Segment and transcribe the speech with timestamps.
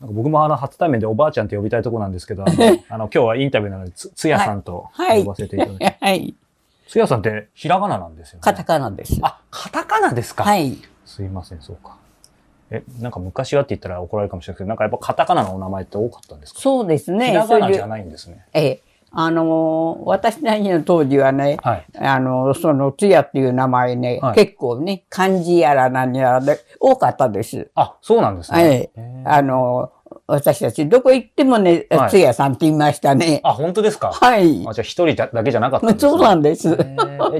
[0.00, 2.52] なんか僕もあの初対面でおばあちゃんって呼びたいとこなんですけど、あの、
[2.88, 5.96] あの今日はインタビューなので、つ、つやさんとはい呼ばせていただいて。
[6.00, 6.34] はい。
[6.86, 8.40] つやさんってひらがななんですよね。
[8.42, 9.18] カタカナです。
[9.22, 10.44] あ、カタカナですか？
[10.44, 10.76] はい。
[11.04, 11.96] すいません、そうか。
[12.70, 16.60] え、なんか昔はって言ったら怒られるかもしれないけど、なんかやっぱカタカナのお名前って多かったんですか？
[16.60, 17.28] そうですね。
[17.28, 18.44] ひらがなじゃないんですね。
[18.52, 18.82] ええ。
[19.10, 21.86] あのー私たちの当時はね、はい。
[21.98, 27.70] あの、その、つやっていう名前ね、はい結構ね、漢字やら何やらで多かったです。
[27.74, 28.90] あ、そうなんですね。
[28.96, 29.92] ええへーあの、
[30.26, 33.40] 私たちどこ行ってもねはい、つやさんって言いましたね。
[33.44, 34.10] あ、本当ですか？
[34.12, 34.66] はい。
[34.66, 36.76] あ、じゃあ一人だだけじゃなかったんですねそうなんです。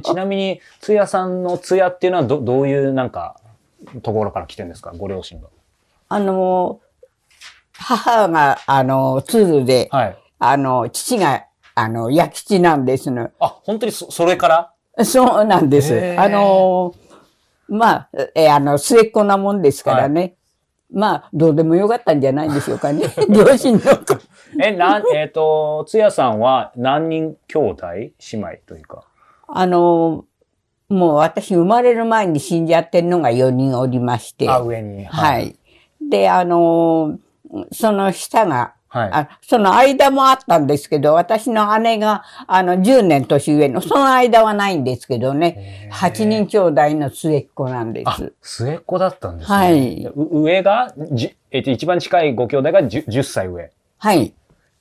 [0.03, 3.37] ちなみに、つやさんのつやっていうのはど、どういうなんか、
[4.03, 4.93] ところから来てるんですか？
[4.97, 5.49] ご両親が。
[6.09, 6.81] あの、
[7.75, 10.19] 母が、あの、鶴で、はい。
[10.39, 11.45] あの、父が、
[11.79, 13.31] あの、弥吉なんですの。
[13.39, 14.49] あ、本当にそ、それか
[14.97, 15.05] ら？
[15.05, 16.17] そうなんです。
[16.19, 16.93] あの、
[17.69, 20.35] まあ、え、あの、末っ子なもんですからね。
[20.93, 23.05] まあ、どうでもよかったんじゃないんでしょうかね。
[23.29, 23.81] 両親の。
[24.61, 29.05] え、なん、えっ、と、つやさんは何人兄弟姉妹というか？
[29.47, 30.25] あの、
[30.89, 34.49] もう私生まれる前に死んじゃってるのが4人おりまして。
[34.49, 35.05] あ、上に。
[35.05, 35.39] は。
[35.39, 35.57] い。
[36.01, 37.19] で、あの、
[37.71, 39.11] その下が、はい。
[39.13, 49.57] あその間もあったんですけど、私の姉が、あの、10年年上の、その間はないんですけどね、へー8人兄弟の末っ子なんであす。、末っ子だったんですね。
[49.57, 50.05] はい。
[50.05, 53.71] う上が、じえっと、一番近いご兄弟が 10, 10歳上。
[53.99, 54.35] はい。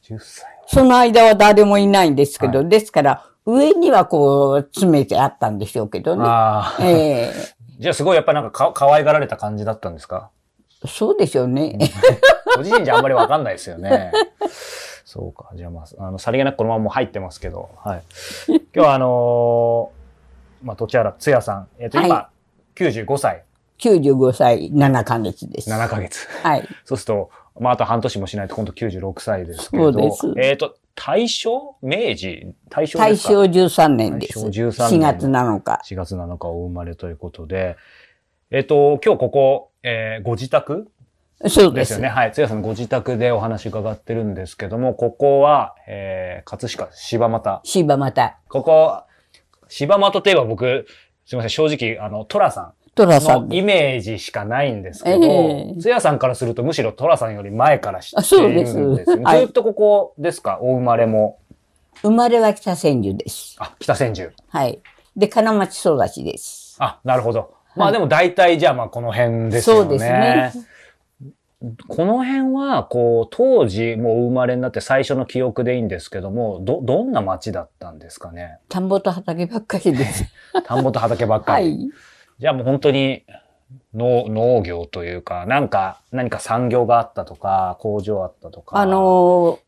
[0.04, 6.24] 10歳その間は誰もいないんですけど、はですから、上にはこう、詰めてあったんでしょうけどね。
[6.26, 6.84] ああ。
[6.84, 7.32] え
[7.80, 10.30] じゃあすごいやっぱなんかか可愛がられた感じだったんですか？
[10.32, 10.37] え
[10.86, 11.78] そうでしょうね。
[12.56, 14.12] ご自身じゃあんまりわかんないですよね。
[15.06, 15.50] そうか。
[15.56, 18.04] じゃあまあ、あの、さりげなくこのままもう入ってますけど、はい。
[18.48, 19.98] 今日はあのー
[20.66, 21.68] まあ、とちあらつやさん。
[21.80, 22.30] えっ、と、今、は
[22.76, 23.44] 95歳、
[23.80, 25.70] 95歳7ヶ月です。
[25.70, 26.28] 7ヶ月。
[26.44, 26.68] はい。
[26.84, 31.76] そうすると、まあ、あと半年もしないと今度96歳ですけれど、そうですえっ、と、大正？
[31.82, 32.54] 明治？
[32.70, 33.34] 大正ですか？
[33.34, 34.40] 大正13年です。
[34.40, 35.82] 大正13年4月7日。
[35.86, 37.78] 4月7日お生まれということで、
[38.52, 40.90] えっ、と、今日ここ、えーご自宅？
[41.48, 41.90] そうです。
[41.92, 42.08] ですよね。
[42.10, 42.32] はい。
[42.32, 47.62] つやさんのご自宅でお話伺ってるんですけども、ここは、えー、葛飾柴又。
[47.64, 48.36] 柴又。
[48.50, 49.04] ここ、
[49.70, 50.88] 柴又といえば僕、
[51.26, 59.24] すいません、正直、あの、トラさ寅さんんのイメージしかないんですけえどえ、つやさんからするとむしろトラさんより前から知っていあそうるんでですすよね。
[59.24, 60.58] はいずっとここですか？
[60.62, 61.38] お生まれも。
[62.02, 63.56] 生まれは北千住です。
[63.60, 64.32] あ、北千住。
[64.50, 64.80] はい。
[65.16, 66.76] で、金町育ちです。
[66.80, 67.54] あ、なるほど。
[67.78, 69.82] まあでも大体じゃあまあこの辺ですよね。
[69.84, 70.54] そうですね。
[71.88, 78.60] この辺は、こう、当時もうお生まれになって最初の記憶でいいんですけども、ど、どんな街だったんですかね？
[78.70, 80.26] 田んぼと畑ばっかりです。
[80.66, 81.66] 田んぼと畑ばっかり。
[81.66, 81.90] はい。
[82.40, 83.24] じゃあもう本当に
[83.96, 88.78] 農、農業というか、なんか、何か産業があったとか、工場あったとか。
[88.78, 89.67] あのー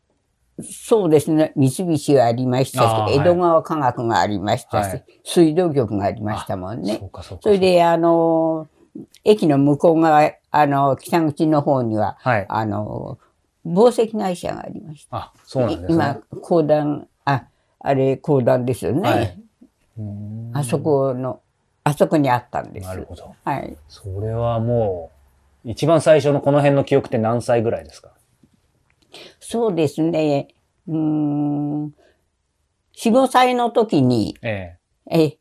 [0.62, 1.52] そうですね。
[1.56, 7.22] 三菱がありましたし、江戸川科学がありましたし、はい水道局がありましたもんねそ。
[7.22, 7.38] そ。
[7.42, 8.80] それで、あのー
[9.24, 12.46] 駅の向こう側、あの、北口の方には、はい。
[12.48, 13.30] あのー
[13.68, 15.16] 紡績会社がありました。
[15.16, 15.94] あ、そうなんですね。
[15.94, 17.44] 今、公団、あ、
[17.78, 19.08] あれ、公団ですよね。
[19.08, 19.38] はい
[19.98, 21.40] うんあそこの、
[21.84, 22.86] あそこにあったんです。
[22.86, 23.34] なるほど。
[23.44, 23.76] はい。
[23.88, 25.10] それはも
[25.64, 28.09] う、一番最初のこの辺の記憶って何歳ぐらいですか？
[29.50, 30.46] そうですね。
[30.86, 31.86] うーん。
[31.86, 31.92] 4、
[32.94, 34.76] 5歳の時に、え
[35.10, 35.38] え、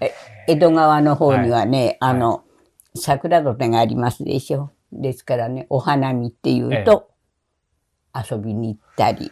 [0.00, 0.14] え
[0.48, 2.44] 江戸川の方にはね、あの、
[2.94, 4.70] 桜土手がありますでしょ。
[4.90, 7.10] ですからね、お花見っていうと、
[8.14, 9.30] 遊びに行ったり。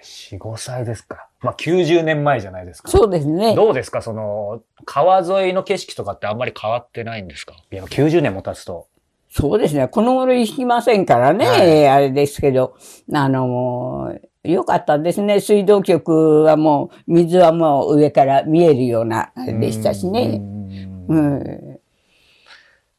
[0.00, 0.36] え。
[0.36, 1.28] 4、5歳ですか。
[1.40, 2.90] まあ90年前じゃないですか。
[2.92, 3.56] そうですね。
[3.56, 4.02] どうですか？
[4.02, 7.54] その、川沿いの景色とかってあんまり変わってないんですか？
[7.72, 8.86] いや、90年も経つと。
[9.30, 9.86] そうですね。
[9.86, 12.74] この頃行きませんからね、はいあれですけど、
[13.14, 15.40] あの、よかったですね。
[15.40, 20.38] 水道局はもう、水はもう上から見えるような、あれでしたしうね。
[20.38, 21.80] んうん。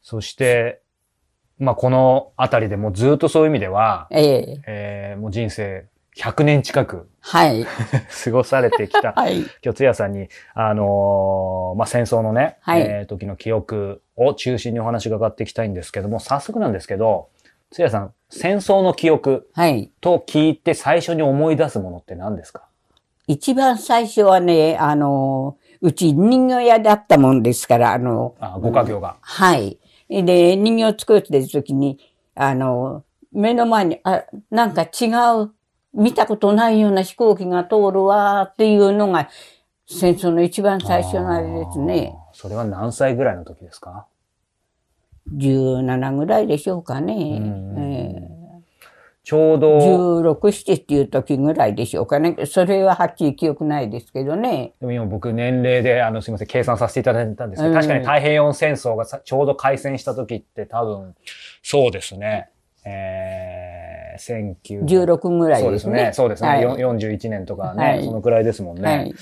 [0.00, 0.80] そして、
[1.58, 5.84] まあこの辺りでもうずっとそういう意味では、えええーもう人生
[6.16, 7.64] 100年近くはい。
[8.24, 9.38] 過ごされてきた はい。
[9.40, 17.28] 今日、つやさんに、あのーまあ、戦争のね、はいえー時の記憶を中心にお話伺っていきたいんですけども、早速なんですけど、
[17.70, 19.90] つやさん、戦争の記憶はい。
[20.00, 22.64] と聞いて最初に思い出すものって何ですか？
[23.26, 29.16] 一番最初はね、あの、うち人形屋だったもんですから、あの、あ、ご家業が。
[29.22, 29.78] はい。
[30.10, 31.98] で、人形を作ってる時に、
[32.34, 35.06] あの、目の前に、あ、なんか違
[35.42, 35.50] う、
[35.94, 39.28] 見たことないような飛行機が通るわーっていうのが、
[39.86, 42.14] 戦争の一番最初のあれですね。
[42.32, 44.06] それは何歳ぐらいの時ですか
[45.36, 47.14] ？17ぐらいでしょうかね。
[47.14, 48.42] うんええ
[49.24, 52.36] ちょうど、16、7っていう時ぐらいでしょうかね。
[52.46, 54.74] それははっきり記憶ないですけどね。
[54.80, 61.14] でも今僕年齢で、あの、すいません、計算させていただいたんですけど、うん確かに太平洋戦争がさちょうど開戦した時って多分、
[61.62, 62.50] そうですね。
[62.84, 63.51] えー、
[64.18, 64.84] 19...
[64.84, 65.68] 16ぐらいでね。
[65.68, 66.10] そうですすね。
[66.14, 66.48] そうですね。
[66.48, 68.82] はいよ41年とかね、はいそのくらいですもんね。
[68.88, 69.14] はい。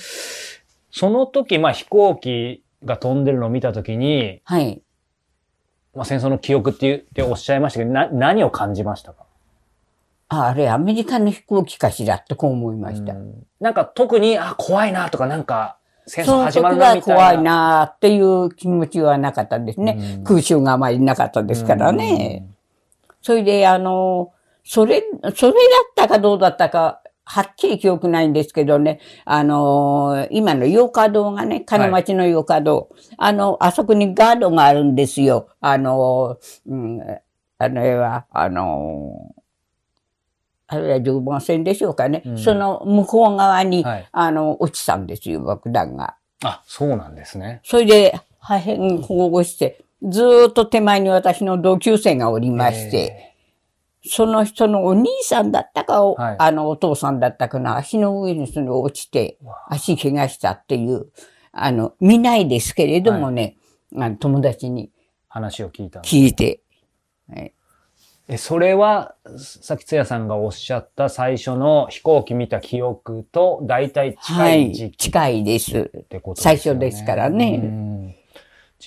[0.91, 4.83] その時、まあ飛行機が飛んでるのを見た時に、はい。
[5.95, 9.25] まあ戦争の記憶って言っておっしゃいましたけど、な、何を感じましたか？
[10.33, 13.15] ああれ、アメリカの飛行機かしらってこう思いました。
[13.15, 15.77] うんなんか特に、あ、怖いなとか、なんか、
[16.07, 17.21] 戦争始まるなはみたいな。
[17.21, 19.99] 怖いなっていう気持ちはなかったですね。
[20.19, 22.47] うん空襲があまりなかったですからね。
[23.21, 24.33] それで、あの、
[24.65, 25.03] それ、
[25.35, 25.59] それだ
[25.91, 35.49] ったかどうだったか、はっきり記憶ないんですけどね、あの、今の洋華堂がね、金町の洋華堂、あの、あそこにガードがあるんですよ。
[35.61, 37.01] あの、うん、
[37.59, 39.33] あれは、あの、
[40.67, 42.23] あれは常磐線でしょうかね。
[42.25, 46.17] うんその向こう側に、はいあの、落ちたんですよ、爆弾が。
[46.43, 47.61] あ、そうなんですね。
[47.65, 53.30] それで破片保護して、ずーっと手前に私の同級生がおりまして、
[54.05, 56.37] その人のお兄さんだったか、おはい。
[56.39, 59.39] あのお父さんだったかな、足の上にその落ちて
[59.69, 61.07] 足怪我したっていう、
[61.53, 63.57] あの、見ないですけれどもね、
[63.97, 64.91] あの友達に
[65.29, 66.61] 話を聞いた聞いて、
[67.29, 67.53] はい。
[68.29, 74.71] え、それは、さっきつやさんがおっしゃった最初の飛行機見た記憶と大体近はい。
[74.71, 75.91] い、時期近いです。
[75.99, 76.79] ってことですよね。
[76.79, 78.20] 最初ですからね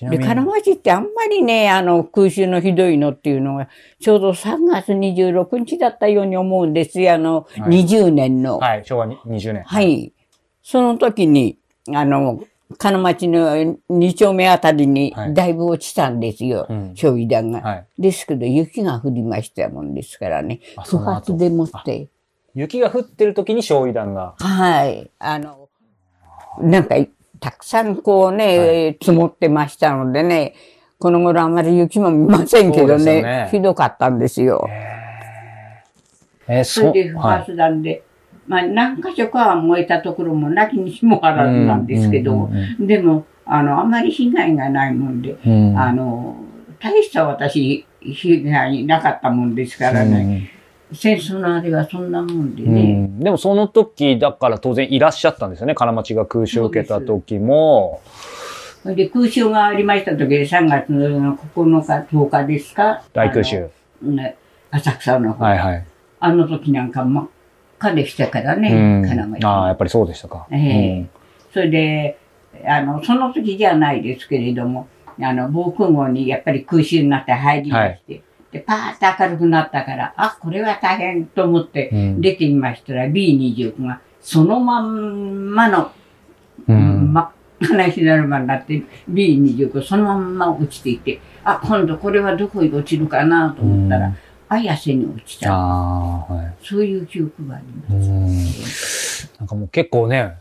[0.01, 0.19] で。
[0.19, 3.69] 金町ってあんまりね、あの、空襲のひどいのっていうのが、
[4.01, 7.13] ちょうど3月26日だったように思うんですよ。
[7.13, 8.57] あの、はい20年の。
[8.59, 9.63] はい、昭和に20年。
[9.63, 10.13] はい。
[10.61, 11.57] その時に、
[11.93, 12.43] あの、
[12.77, 13.55] 金町の
[13.89, 16.65] 2丁目あたりにはいだいぶ落ちたんですよ。
[16.69, 17.61] うん焼夷弾が。
[17.61, 17.87] はい。
[17.99, 20.59] ですけど、雪が降りましたもんですからね。
[20.85, 22.07] 不発でもって。
[22.55, 24.35] 雪が降ってる時に焼夷弾が。
[24.37, 25.09] はい。
[25.19, 25.69] あの、
[26.61, 26.95] なんか、
[27.43, 30.55] たくさんこうね、積もってましたのでね、
[30.97, 33.49] この頃あまり雪も見ませんけどね、よね。
[33.51, 34.65] ひどかったんですよ。
[36.47, 37.39] えー、それで不はい。
[37.39, 38.01] 発弾で、
[38.47, 42.49] まあ何箇所かは燃えたところもなきにしもあらずなんですけど、
[42.79, 45.71] でも、あの、あまり被害がないもんで、うん。
[45.71, 46.37] うんあの、
[46.79, 50.52] 大した私、被害なかったもんですからね、
[50.93, 52.83] 戦争のあれはそんなもんでうんうね。
[52.93, 55.75] んでもその時、だから当然いらっしゃったんですよね。
[55.75, 58.01] 金町が空襲を受けた時も。
[58.85, 63.01] で空襲がありました時で3月の9日、10日ですか？
[63.13, 63.69] 大空襲。
[64.01, 64.35] ね
[64.71, 65.85] 浅草の方、はいはい。
[66.19, 67.27] あの時なんか真っ
[67.79, 69.45] 赤でしたからうね、ん金町。
[69.45, 70.47] ああ、やっぱりそうでしたか。
[70.51, 71.05] ええ
[71.53, 72.17] それで、
[72.65, 74.87] あの、その時じゃないですけれども、
[75.21, 78.21] あの、防空壕にやっぱり空襲になって入りまして、
[78.53, 85.91] で、パーッと明るくなったから、あ、これは大変と思ってうん出てみましたら、B29 がそのまんまの、
[86.67, 87.29] うん真っ
[87.61, 94.15] 赤な火だるまになって、B29 そのまんま落ちていて、あ、今度これはどこに落ちるかなと思ったら、うん
[94.49, 95.51] 綾瀬に落ちた。
[95.51, 95.55] あ
[96.29, 96.53] あ、はい。
[96.61, 99.27] そういう記憶がありうます。
[99.35, 100.33] んなんかもう結構ね、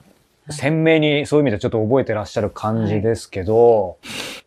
[0.52, 3.98] 鮮明にそういう意味でちょっと覚えてらっしゃる感じですけど、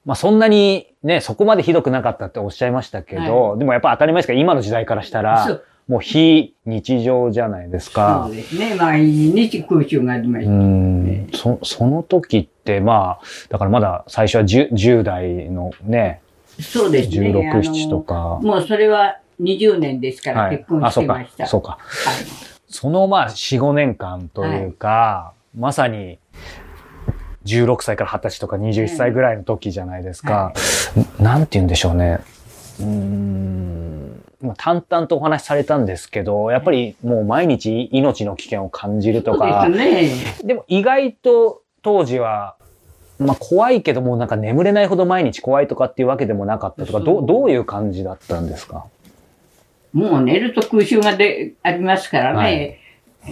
[0.05, 8.35] まあそんなにね、そこまでひどくなかったっておっしゃいましたけど、でもやっぱ当たり前ですけど、今の時代からしたそら、うもう非日常じゃないですそかう。
[8.35, 8.75] ですね。
[8.75, 10.51] 毎日空襲がありましうた。
[10.51, 16.21] んそその時って、まあ、だからまだ最初は 10, 10代のね、
[16.59, 17.29] そうですね。
[17.29, 18.39] 16、あの7とか。
[18.41, 20.69] もうそれは20年ですからはい結。
[20.69, 21.45] 婚あ、そうかしてました。。
[21.47, 21.71] そうか。
[21.71, 21.77] は
[22.13, 26.19] いそのまあ4、5年間というか、まさに
[27.45, 30.53] 16歳から20歳とか21歳ぐらいの時じゃないですか。
[31.19, 32.19] なんて言うんでしょうね。
[32.79, 34.23] うーん。
[34.41, 40.47] まあ淡々とお話しされたんですけど、やっぱりもう毎日命の危険を感じるとか、ですね。
[40.47, 42.55] でも意外と当時は、
[43.19, 48.85] まあ怖いけどもうなんか眠れないほど毎日怖いとかっていうわけでもなかったとか、どうどういう感じだったんですか？
[49.93, 52.79] もう寝ると空襲がでありますからね。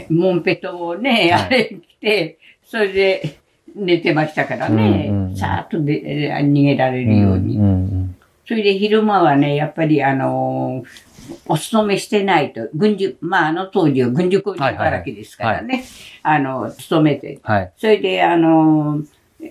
[0.09, 3.37] モンペトをね、はいあれ着て、それで
[3.75, 5.07] 寝てましたからね。
[5.09, 7.57] うんうんうんさーっとでえー逃げられるように。
[7.57, 11.13] うんうんそれで昼間はね、やっぱりあのー
[11.47, 15.85] お勤めしてないと、軍事、まああの当時は軍事工事だらけですからね、
[16.21, 17.39] あの、勤めて。
[17.43, 17.71] はい。
[17.77, 19.05] それであのー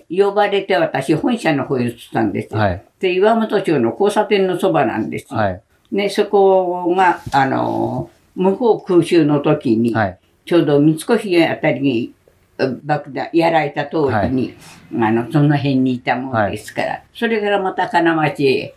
[0.09, 2.59] 呼ばれて私本社の方へ移ったんですよ。
[2.59, 2.83] はい。
[2.99, 5.39] で、岩本町の交差点のそばなんですよ。
[5.39, 5.61] はい。
[5.91, 10.19] ね、そこが、あのー向こう空襲の時に、はい。
[10.45, 12.13] ちょうど三越あたりに
[12.59, 14.53] う爆弾やられた当時に、
[14.93, 18.75] あの、その辺にいたもんですから、それからまた金町へ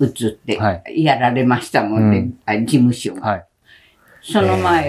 [0.00, 3.20] 移っては、やられましたもんで、うんあ事務所が。
[3.22, 3.44] はい。
[4.22, 4.84] その前、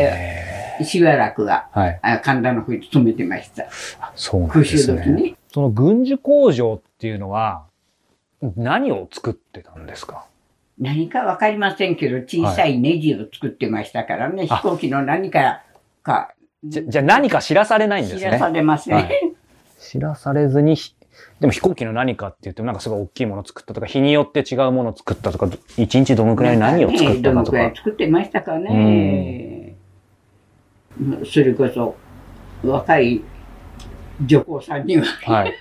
[0.80, 1.70] へしばらくは、
[2.24, 3.66] 神田の方に勤めてました。
[4.16, 5.04] そうなん空襲ですね。
[5.04, 5.36] 時に。
[5.54, 7.66] その軍需工場っていうのは、
[8.56, 10.26] 何を作ってたんですか？
[10.80, 15.64] 何かわかりませんけど、小さいネジを作ってましたからね、あ飛行機の何か
[16.04, 18.60] か、じゃ、じゃあ何か知らされないんです知らさね。
[18.60, 18.96] れません。
[18.96, 19.10] はい
[19.80, 20.94] 知らされずに、ひ
[21.40, 27.76] でも飛行機の何かって言ってもなんかすごい大きいもの作ったとか、日によって違うもの作ったとか、ど一日どのくらい何を作ったかとかどのくらい。
[27.76, 29.76] 作ってましたかね。
[31.26, 31.96] それこそ、
[32.64, 33.22] 若い
[34.26, 35.54] 女工さんにははい。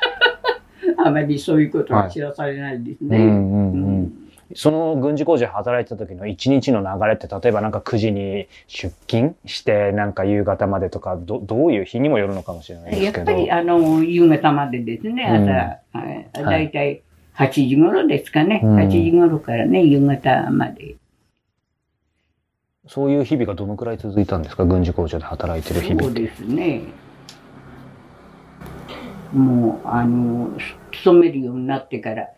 [0.99, 3.19] あまりそういうことは知らされないですね。
[3.19, 4.28] うんうんううん。
[4.53, 13.31] んその軍事工場で働いてた時の一日の流れって、例えばなんか9時に出勤して、なんか夕方までとか、どどういう日にもよるのかもしれないですけど。
[13.33, 17.03] やっぱり、あの、夕方までですね、うん朝、はいだいたい
[17.37, 18.61] 8時頃ですかね。
[18.65, 20.97] うん8時頃からね、夕方まで。
[22.87, 24.65] そういう日々がどのくらい続いたんですか？
[24.65, 26.03] 軍事工場で働いてる日々。
[26.05, 26.83] そうですね。
[29.35, 30.57] もう、あの、
[30.91, 32.29] 勤めるようになってから、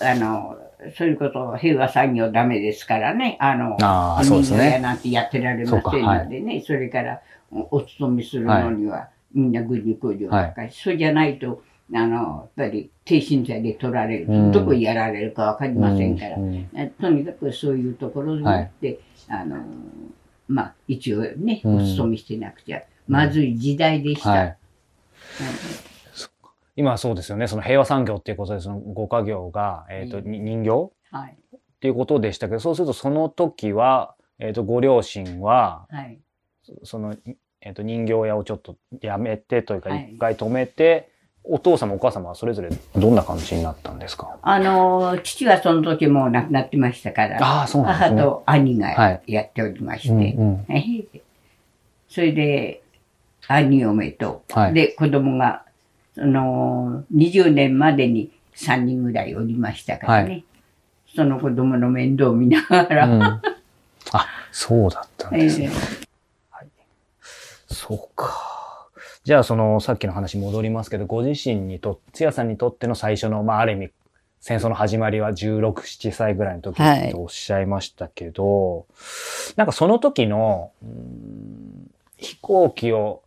[0.00, 0.56] あの、
[0.94, 4.78] それこそ平和産業ダメですからね、あの、ああ、そうですね。
[4.78, 11.62] なんてやってられませんそうかはいのでね、それからおお勤めするのには、みんな軍事工場ばっかり、そうじゃないと、
[11.94, 14.52] あの、やっぱり低身体で取られる、うん。
[14.52, 16.68] どこやられるかわかりませんから、うんうん。
[16.74, 19.58] えとにかくそういうところに行って、あの、
[20.48, 21.76] まあ、一応ね、うん。
[21.76, 24.30] お勤めしてなくちゃ、まずい時代でした。
[24.30, 24.56] はい。
[26.76, 27.48] 今はそうですよね。
[27.48, 30.92] その平和産業っていうことで、その5家業が、えっ、と、うんに人形？
[31.10, 31.36] はい。
[31.56, 36.20] っていうことでしたけど、そうするとその時は、えっ、と、ご両親は、はい。
[36.84, 37.16] その、
[37.62, 41.10] えっ、と、人形屋をちょっとやめてというか、はい一回止めて、
[41.48, 44.36] お父様お母様はそれぞれどんな感じになったんですか？
[44.42, 48.20] あの、父はその時もう亡くなってましたから、ああ、そうなんですね。
[48.20, 51.08] 母と兄はがいやっておりまして、うんうんはい
[52.08, 52.82] それで、
[53.48, 55.65] 兄嫁と、はいで、子供が、
[56.16, 60.34] その、20年までに3人ぐらいおりましたからね。
[60.34, 60.40] は
[61.14, 63.42] その子供の面倒を見ながら、うんあ、
[64.50, 65.70] そうだったんですね。
[65.70, 66.66] え
[67.68, 68.88] そうか。
[69.24, 73.90] じゃあ、その、さっきの話戻りますけど、ご自身にと、つやさんにとっての最初の、まあ、ある意味、
[74.40, 78.86] 戦争の始まりは16、7歳ぐらいの時はいとおっしゃいましたけど、
[79.56, 83.22] なんかその時の、うーん飛行機を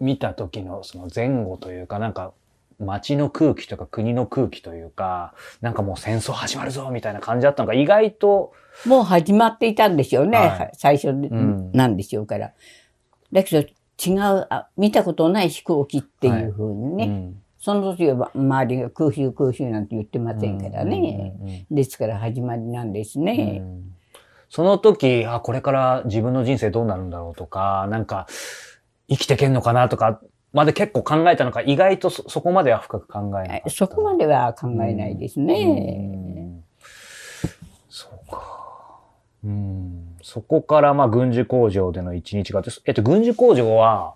[0.00, 2.32] 見た時のその前後というか、なんか
[2.78, 8.52] 街の空気とか国の空気というか、なんかもう戦争始まるぞみたいな感じだったのが意外と、
[8.86, 10.70] もう始まっていたんでしょうね、はい。
[10.74, 12.52] 最初なんでしょうから。
[13.32, 13.68] だけど、
[14.06, 17.42] 違うあ、見たことない飛行機っていうふうにね、うん。
[17.58, 20.96] その時は周りが空襲空襲なんて言ってませんからね。
[21.40, 23.58] うんうんうんですから始まりなんですうね。
[23.58, 23.82] ん。
[24.48, 28.26] その時、あ、これから自分の人生どうなるんだろうとか、なんか、
[29.08, 30.20] 生きてけんのかなとか、
[30.52, 33.70] まで結構考えたのか、意外とそそこまでは深く考えなかった。
[33.70, 35.64] そこまでは考えないですうね。
[35.64, 36.64] ん
[37.88, 39.00] そうか。
[39.44, 40.16] うん。
[40.22, 44.14] そこから、まあ、軍需工場での一日がえっと、軍需工場は、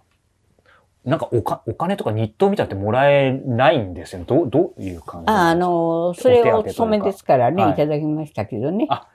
[1.05, 4.25] なんかおか、お金とか日当みたいなってもらえないんですよね。
[4.27, 8.87] どう、どういう感じああの、それをお勤めですからね、はいいただきましたけどね。
[8.89, 9.09] あ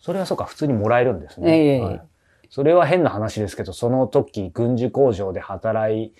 [0.00, 1.58] それはそうか、普通にもらえるんですね。
[1.58, 2.00] ええはい
[2.50, 6.12] それは変な話ですけど、その時、軍需工場で働い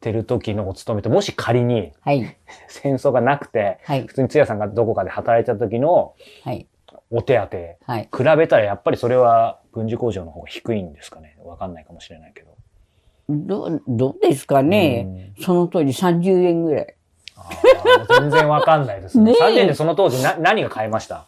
[0.00, 2.36] てる時のお勤めと、もし仮にはい。
[2.68, 4.14] 戦争がなくて、はい普。
[4.14, 6.66] 通につやさんがどこかで働いてた時のはい。
[7.10, 7.34] お手
[7.86, 8.08] 当、はい。
[8.16, 11.36] 比べたらやっぱりそれは軍需工場の方が低いんですかね？
[11.44, 12.56] わかんないかもしれないけど。
[13.28, 15.32] どう、どうですかね？
[15.40, 16.94] その当時30円ぐらい。
[18.20, 19.32] 全然わかんないですね。
[19.32, 21.26] ねえ3年でその当時な何が買えました？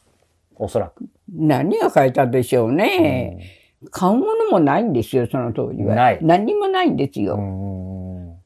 [0.56, 1.04] おそらく。
[1.34, 3.63] 何が書いたでしょうね。
[3.90, 5.94] 買うものもないんですよ、その当時は。
[5.94, 7.36] ない何にもないんですうよ。
[7.36, 8.38] も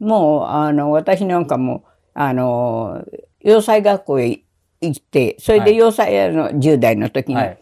[0.00, 3.04] う、あの、私なんかも、あの、
[3.40, 4.40] 洋裁学校へ
[4.80, 7.58] 行って、それはいで洋裁、あの、10代の時に、はい。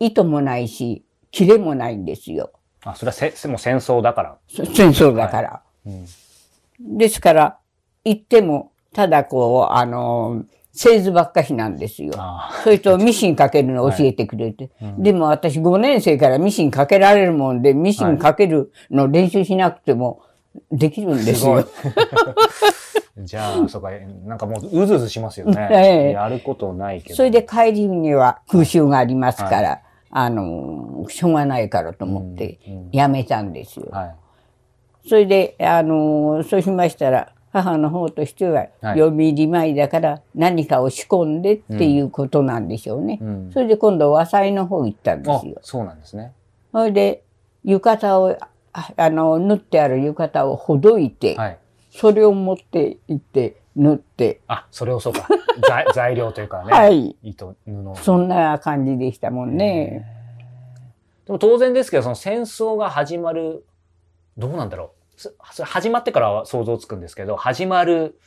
[0.00, 2.52] 糸もないし、切れもないんですよ。
[2.84, 4.38] あ、それはせもう戦争だから。
[4.48, 5.62] そ戦争だから。
[5.86, 6.06] うん
[6.80, 7.58] ですから、
[8.04, 10.44] 行っても、ただこう、あの、
[10.78, 12.12] 製図ばっかしなんですよ。
[12.16, 14.70] あそれとミシンかけるの教えてくれて。
[14.96, 20.22] でも私5年生からミシンかけられるもんで、ミシンかけるの練習しなくても
[20.70, 21.66] できるんーですよ。
[23.18, 23.90] じゃあ、そうか、
[24.24, 25.68] なんかもううずうずしますよね。
[25.72, 27.16] ええやることないけど。
[27.16, 29.80] それで帰りには空襲がありますから、
[30.10, 32.60] あの、しょうがないからと思って
[32.92, 33.88] やめたんですよ。
[33.90, 34.14] はい。
[35.08, 43.18] それで、あの、そうしましたら、母の方としては、はい読売前だから何かを仕込んでっていうことなんでしょうね。
[43.20, 45.58] うんそれで今度和裁の方行ったんであすよ。
[45.62, 46.32] そうなんですね。
[46.72, 47.22] それで、
[47.64, 48.36] 浴衣を、
[48.72, 51.58] ああの、縫ってある浴衣をほどいて、はい。
[51.90, 55.26] それを持って行って、縫って、あ、それをそうか。
[55.66, 56.72] 材材料というかね。
[56.72, 57.16] はい。
[57.22, 57.96] 糸、布。
[57.96, 60.06] そんな感じでしたもんね。
[61.26, 63.64] でも当然ですけど、その戦争が始まる、
[64.36, 64.97] どうなんだろう。
[65.18, 68.18] そそれ始まってからは想像つくんですけど、始まる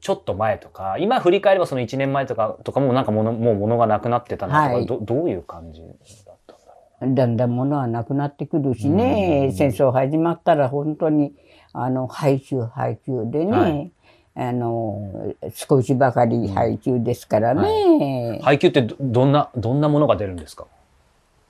[0.00, 4.86] ちょっと前とか、今振り返ればその1年前とか、とかもなんか物、もう物がなくなってたなとか、はい。
[4.86, 6.72] どどういう感じだったんだ
[7.06, 11.34] ろだんだん物はなくなってくるしうねん、戦争始まったら本当に、
[11.72, 13.92] あの、配給配給でね、はい。
[14.36, 18.42] あの、少しばかり配給ですからね、う。
[18.42, 20.66] 配給ってどどんな、どんなものが出るんですか？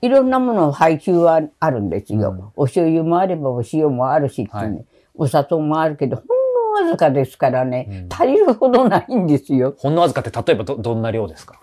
[0.01, 2.31] いろんなもの配給はあるんですよ。
[2.31, 4.85] うんお醤油もあればお塩もあるし、はい
[5.17, 9.73] お砂糖もあるけど、ほんのわずかですからね、うん足りるほどないんですよ。
[9.77, 11.59] ほんのわずかって例えばど、どんな量ですか？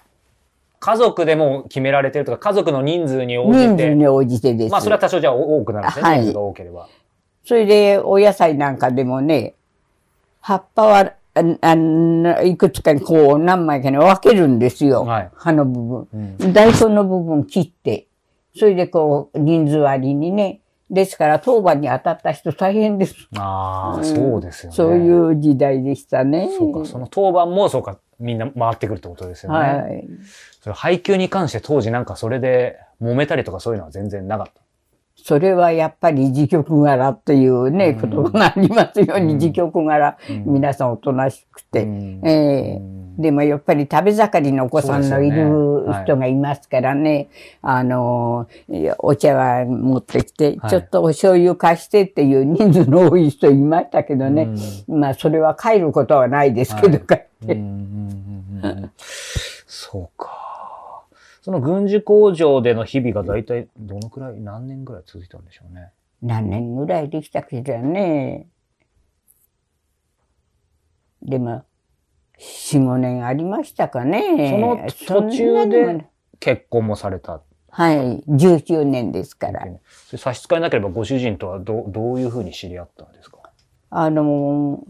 [0.81, 4.73] 家族でも決められてるとか、家族の人数に応じて、人数に応じてです。
[4.73, 6.89] まあそれは多少じゃあ多くなるんですね、はい人数が多ければ。
[7.45, 9.55] それで、お野菜なんかでもね、
[10.41, 15.05] 葉っぱは、ああのいくつかにこう何枚かに分けるんですよ。
[15.05, 16.53] はい葉の部うん分。
[16.53, 18.07] 大根の部分切って、
[18.57, 20.61] それでこう人数割りにね。
[20.91, 23.15] ですから当番に当たった人大変です。
[23.39, 24.77] ああ、うんそうですよね。
[24.77, 26.51] そういう時代でしたね。
[26.59, 29.59] そうか、その当番もそうか、みんな回ってくるってことですよね。
[29.59, 30.07] はい。
[30.61, 34.61] それ配給に関して当時なんかそれで揉めたりとかそういうのは全然なかった。
[35.17, 41.85] それはやっぱり自局柄っていうね、うん言葉がありますように、うん自局柄、うん皆さんおとなしくて。
[41.85, 47.31] うんええうんでもやっぱり食べ盛りのお子さんのいる人がいますからね、
[47.63, 50.71] あの、いやお茶碗持ってきて、はい。
[50.71, 54.49] ちょっとお醤油貸してっていう人数の多い人いましたけどね、
[54.89, 57.01] まあそれは帰ることはないですけど、はい。
[57.07, 58.91] 帰って
[59.67, 61.07] そうか。
[61.43, 65.91] その軍事工場での日々が大体どのくらい、何年ぐらい続いたんでしょうね。
[66.23, 68.47] 何年ぐらいできたけどね。
[71.21, 71.65] でも、
[72.43, 74.91] 4、5年ありましたかね。
[75.07, 76.07] その途中で
[76.41, 77.41] 結婚もされた。
[77.71, 79.67] はい、19年ですから。
[80.17, 83.39] 差し支えなければご主人とはどうどういうふうに知り合ったんですか？
[83.91, 84.85] あの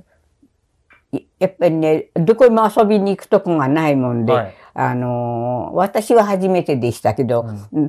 [1.13, 7.45] いやっぱりね、どこにも遊びに行くとこがないもんで、はいあの私は初めてでしたけど、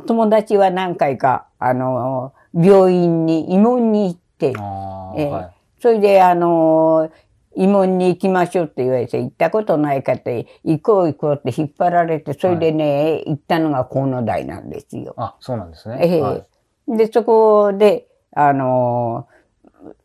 [0.06, 5.54] 友達は何回か、あの病院に、慰問に行って、ええはい。
[5.82, 7.10] それで、あの
[7.58, 15.14] 慰問に行きましょうって言われて、行ったことないかって、行こう行こうって引っ張られて、それでね、行ったのが河野台なんですよ。
[15.18, 16.00] あ、そうなんですね。
[16.02, 16.46] ええはい
[16.88, 19.28] で、そこで、あの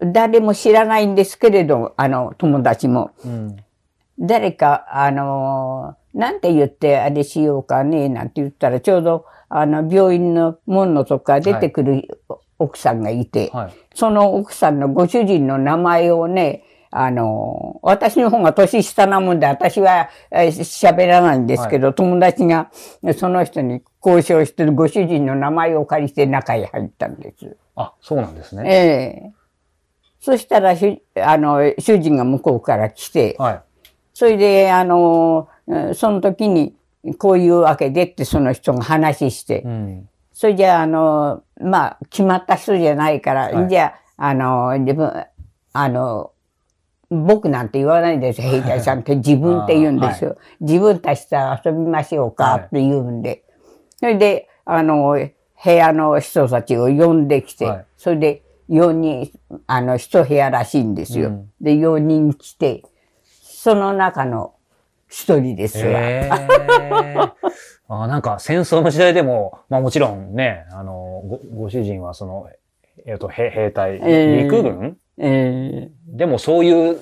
[0.01, 3.13] 誰も知らないんですけれど、あの、友達も。
[3.25, 3.57] うん
[4.21, 12.21] 誰か、あのなんて言ってあれしようかね、なんて言ったら、ちょうど、あの、病院の門のとこから出てくる
[12.59, 13.73] 奥さんがいて、はい。
[13.95, 22.71] その奥さんのご主人の名前をね、あの、私の方が年下なもんで、私はえー喋らないんですけど、友達が
[23.17, 27.57] その人に交渉してるご主人の名前を借りて中へ入ったんです。
[27.77, 28.63] あ、そうなんですね。
[28.67, 29.33] ええ
[30.21, 33.63] そしたらしゅ、あの、主人が向こうから来て、はい。
[34.13, 36.75] それで、あの、うんその時に、
[37.19, 40.09] こういうわけでってその人が話して、うん。
[40.33, 45.25] それじゃあ、あの、まあ、決まった人じゃないから、はいじゃあ、あの、自分、
[45.73, 46.33] あの、
[47.11, 48.49] 僕なんて言わないですよ。
[48.51, 50.37] 兵隊さんって自分って言うんですよ。
[50.61, 53.45] 自分たちと遊びましょうかはいって言うんで。
[53.97, 55.19] それで、あの、
[55.65, 59.31] 部屋の人たちを呼んできて、はいそれで4人、
[59.67, 61.31] あの、一部屋らしいんですよ。
[61.31, 62.83] うんで、4人来て、
[63.25, 64.55] その中の
[65.09, 65.85] 一人ですわ。
[65.85, 67.19] へえ。
[67.91, 72.49] あなんか戦争の時代でも、まあもちろんね、あの、ごご主人はその、
[73.07, 77.01] えっ、と、兵兵隊、ええ陸軍ええでもそういう、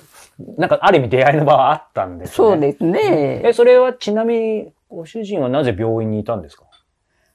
[0.59, 2.35] なんかある意味出会いの場はあったんですね。
[2.35, 3.43] そうですね。
[3.45, 6.65] え、それはちなみに、ご主人はなぜ病院にいたんですか？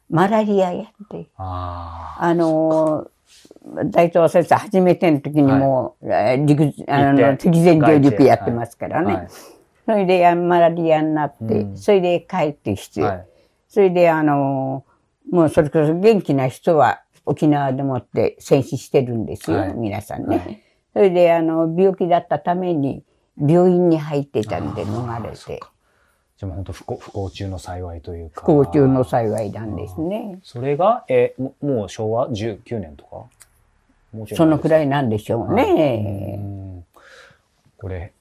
[0.10, 1.28] マラリアやって。
[1.38, 2.26] ああ。
[2.26, 9.14] あのー、大東先生初めての時にもう、えー陸あ行の、敵前上陸やってますからね。
[9.14, 9.28] はい
[9.84, 13.26] それであマラリアになって、うんそれで帰ってきて、はい。
[13.68, 20.64] それであのー、もうそれこそ元気な人は沖縄でもって戦死してるんですよ、はい皆さんね。
[20.94, 23.04] はいそれであの、病気だったために
[23.38, 25.62] 病院に入ってたんで逃れて、
[26.38, 28.42] じゃあもう本当不幸、不幸中の幸いというか。
[28.42, 30.40] 不幸中の幸いなんですね。
[30.44, 33.26] それが、えももう昭和19年とか？
[34.36, 36.36] そのくらいなんでしょうね。
[36.38, 36.86] うん
[37.78, 38.14] これ、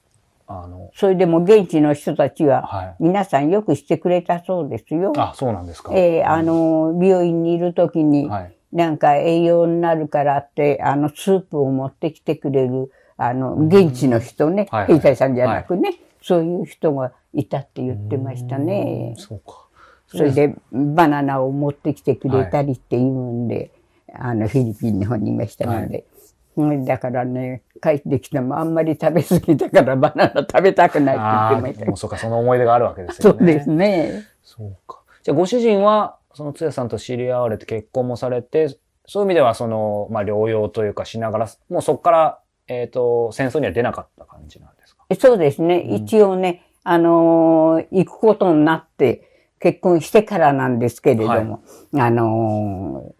[0.47, 2.95] あの、それでも現地の人たちは、はい。
[2.99, 5.13] 皆さんよくしてくれたそうですよ。
[5.17, 5.93] あ、そうなんですか。
[5.93, 8.55] えーあの、病院にいるときに、はい。
[8.73, 19.15] なんか栄養になるからって、あの、スープを持ってきてくれる、あの、現地の人ね、はいはい兵隊さんじゃなくね、そういう人がいたって言ってましたね。
[19.17, 19.67] そうか。
[20.07, 23.71] それで、バナナを持ってきてくれたりっていうんで、
[24.13, 25.99] あの、フィリピンの方にいましたので。
[25.99, 33.39] うんだからね、帰ってきてもあんまり食べ過ぎたからバナナ食べたくないって言ってましたー、もうそうか、その思い出があるわけですよね。
[33.39, 34.27] そうですね。
[34.43, 34.99] そうか。
[35.23, 38.69] じゃあ、ご主人は、そのつやさんと知り合われて結婚もされて、
[39.05, 45.03] そういう意味では、その、まあ、療養というかしながら、もうそこから、えっ、と、戦争には出なかった感じなんですか？
[45.19, 45.81] そうですね。
[45.81, 49.27] 一応ね、あのー行くことになって、
[49.59, 51.61] 結婚してからなんですけれども、
[51.95, 53.13] あの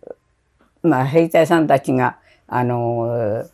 [0.84, 3.50] ーまあ、兵隊さんたちが、あのー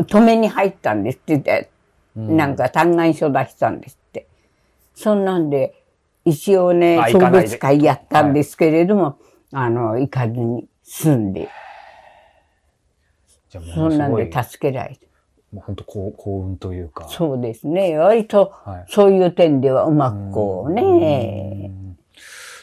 [0.00, 1.70] 止めに入ったんですって言って、
[2.16, 4.26] うんなんか嘆願書出したんですって。
[4.94, 5.81] そんなんで、
[6.24, 9.18] 一応ね送別会やったんですけれども、
[9.52, 11.48] あの、行かずに済んで、
[13.50, 15.06] じゃそんなんで助けられて。
[15.52, 17.06] もう本当幸幸運というか。
[17.08, 17.98] そうですね。
[17.98, 18.84] 割と、はい。
[18.88, 21.96] そういう点ではうまくこううね、ん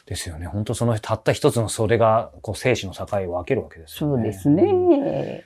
[0.07, 0.47] ですよね。
[0.47, 4.15] 本当そのたった一つのそれが、こう、生死の境を分けるわけですよね。
[4.15, 5.43] そうですね。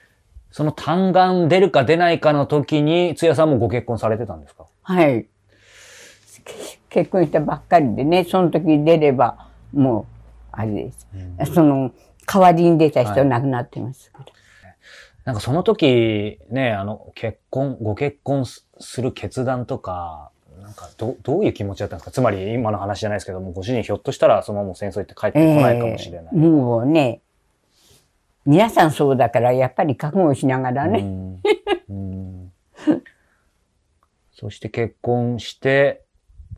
[0.51, 4.67] その単眼出るか出ないかの時に、つやさんもご結婚されてたんですか？
[4.83, 5.25] はい。
[6.43, 6.53] け
[6.89, 10.05] 結婚したばっかりでね、その時出れば、もう、
[10.51, 11.07] あれです。
[11.53, 11.91] その、
[12.25, 14.25] 代わりに出た人亡くなってますから。
[15.25, 22.11] なんかその時、ね、あの、結婚、ご結婚すする決断とか、なんかど、どういう気持ちだったんですか？
[22.11, 26.25] つまり今の話じゃないですけども、ご主人ひょっとしたらそのまま戦争行って帰ってこないかもしれない。
[26.33, 27.21] ええもうね、
[28.45, 30.99] 皆さんそうだから、やっぱり覚悟しながらね。
[30.99, 31.41] うん
[31.89, 32.53] うん
[34.35, 36.02] そして結婚して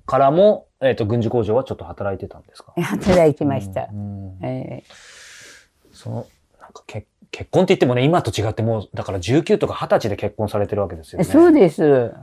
[0.05, 2.73] からも、えっ、と、軍事工場はちょっと働いてたんですか？
[2.81, 3.87] 働いてました。
[3.91, 4.83] うんえ
[5.91, 6.15] その、
[6.61, 11.25] なんか結結婚って言ってもね、今と違ってもう、だから19とか20歳で結婚されてるわけですよね。
[11.27, 12.13] えそうです。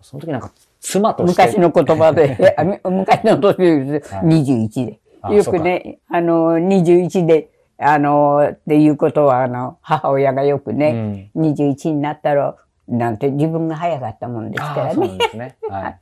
[0.00, 1.42] その時なんか、妻として。
[1.46, 4.14] 昔の言葉で、昔の年です。
[4.14, 4.98] はい21で。
[5.22, 11.30] あよくね、あの、21で、あの、っていうことは、あの、母親がよくうね、ん。
[11.36, 12.56] 21になったら、
[12.88, 14.94] なんて自分が早かったもんですからね。
[14.94, 15.56] そうですね。
[15.68, 15.98] はい。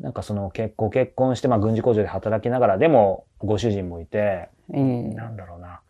[0.00, 5.80] なんかその結婚、結婚して、まあ軍事工場で働きながら、でもご主人もいて、うんなんだろうな、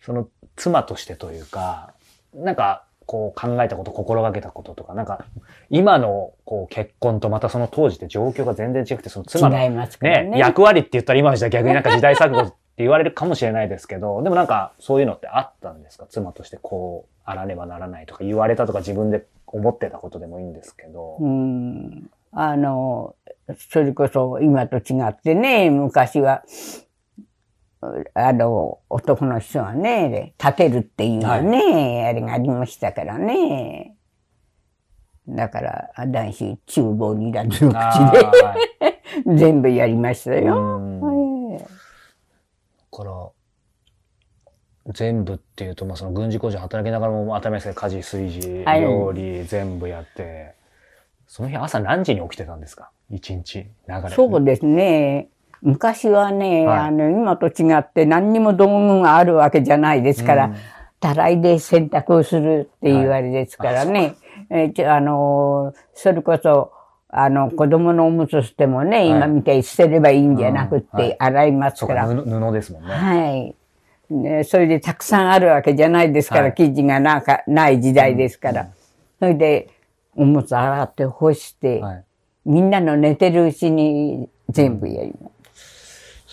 [0.00, 1.92] その妻としてというか、
[2.34, 5.24] なんかこう考えたこと、心がけたこととか、なんか
[5.70, 10.38] 今のこう結婚とまたその当時って状況が全然違くて、その妻のね、ね。
[10.38, 16.06] 役割って言ったら今の時代逆になんか時代錯誤って言われるかもしれないですけど、でもなんかそういうのってあったんですか？
[16.08, 21.16] 妻としてこうあらねばならないとか言われたとか自分で思ってたことでもいいんですけど。
[21.18, 22.10] うん。
[22.30, 23.14] あの、
[23.56, 26.42] それこそ今と違ってね、昔は、
[28.14, 33.94] あの、男の人はね、立てるっていうね、あれがありましたからね。
[35.28, 39.24] だから、男子、厨房にいらずのあ口ーはい。
[39.24, 40.90] で 全部やりましたうよ。
[42.90, 48.80] から、全部っていうと、まあ、その軍事工場働きながらも当たり前ですけど、家事、炊事、はい。
[48.80, 50.54] 料理、全部やって、
[51.28, 52.90] その日朝何時に起きてたんですか？
[53.10, 54.10] 一日、流れ。
[54.10, 55.28] そうですね。
[55.62, 60.54] 昔はね、はいあの、今と違って何にも道具があるわけじゃないですから、うん
[61.00, 64.16] たらいで洗濯をするっていうあれですからね。
[64.50, 66.72] えーちょあのーそれこそ、
[67.08, 72.06] あの、子供のおむつしてもね、い今みたいに捨てればいいんじゃなくて、洗いますそうか、から。
[72.08, 72.88] 布布ですもんね。
[72.90, 73.54] はい。
[74.10, 78.68] ね、それでたくさんあるわけじゃないですから、はい生地がなんかない時代ですから。
[79.20, 79.68] それで、
[80.18, 82.04] おむつ洗って干して、はい。
[82.44, 86.26] みんなの寝てるうちに全部やります。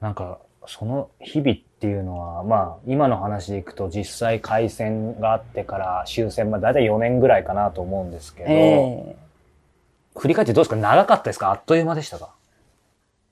[0.00, 9.16] なんか、その日々っていうのは、まあ、今の話でいくと、実際開戦があってから終戦まで、だいたい4年ぐらいかなと思うんですけど、ええ
[10.14, 10.76] 振り返ってどうですか？
[10.76, 11.50] 長かったですか？
[11.50, 12.34] あっという間でしたか？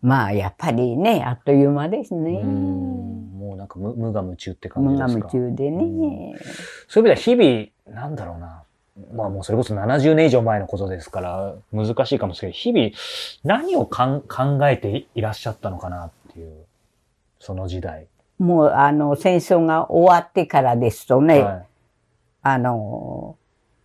[0.01, 2.41] まあ、やっぱりね、あっという間ですね。
[2.43, 5.29] うんもうなんか無無我夢中って感じ無ですか？
[5.29, 6.35] 我夢中でね。
[6.89, 8.63] そういう意味では日々、なんだろうな。
[9.15, 12.91] まあもうそれこそ70年以上前のことですから、難しいかもしれないけど、日々
[13.45, 16.67] 何を考えていらっしゃったのかなっていう、
[17.39, 18.07] その時代。
[18.39, 21.67] もう、あの、戦争が終わってからですとね、はい
[22.43, 23.37] あの、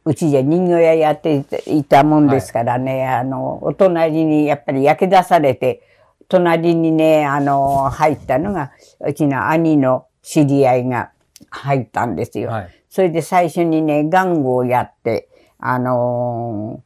[0.06, 5.82] うちじゃ人形屋やっていたもんですからね、あの、お隣にやっぱり焼け出されて、
[6.28, 11.12] 隣にね、あの、入ったのが、うちの兄の知り合いが
[11.50, 12.50] 入ったんですよ。
[12.50, 12.70] はい。
[12.96, 15.28] それで最初にね、玩具をやって、
[15.60, 16.82] あの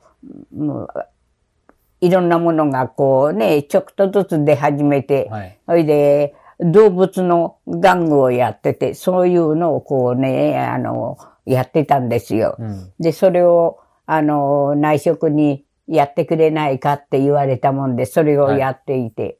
[0.55, 0.87] ー
[2.01, 5.59] いろんなものがこうね、ちょっとずつ出始めて、はい。
[5.67, 12.55] それで、動物の玩具をやってて、そういうのをこうね、あの、やってたんですよ。
[12.57, 12.91] うん。
[12.99, 19.37] で、それを、あの、内職にやってくれないかって言われたもんで、それをやっていて。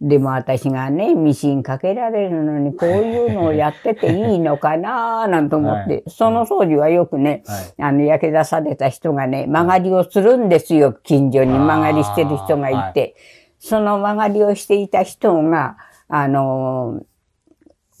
[0.00, 7.82] でも私がね、ミシンかけられるのに、こういうのをやってていいのかな なんて思って、その当時はよくね、はい。
[7.82, 13.16] あの、焼け出された人がね、曲がりをするんですよ、近所に曲がりしてる人がいて。
[13.58, 15.76] その曲がりをしていた人が、
[16.08, 17.00] あの、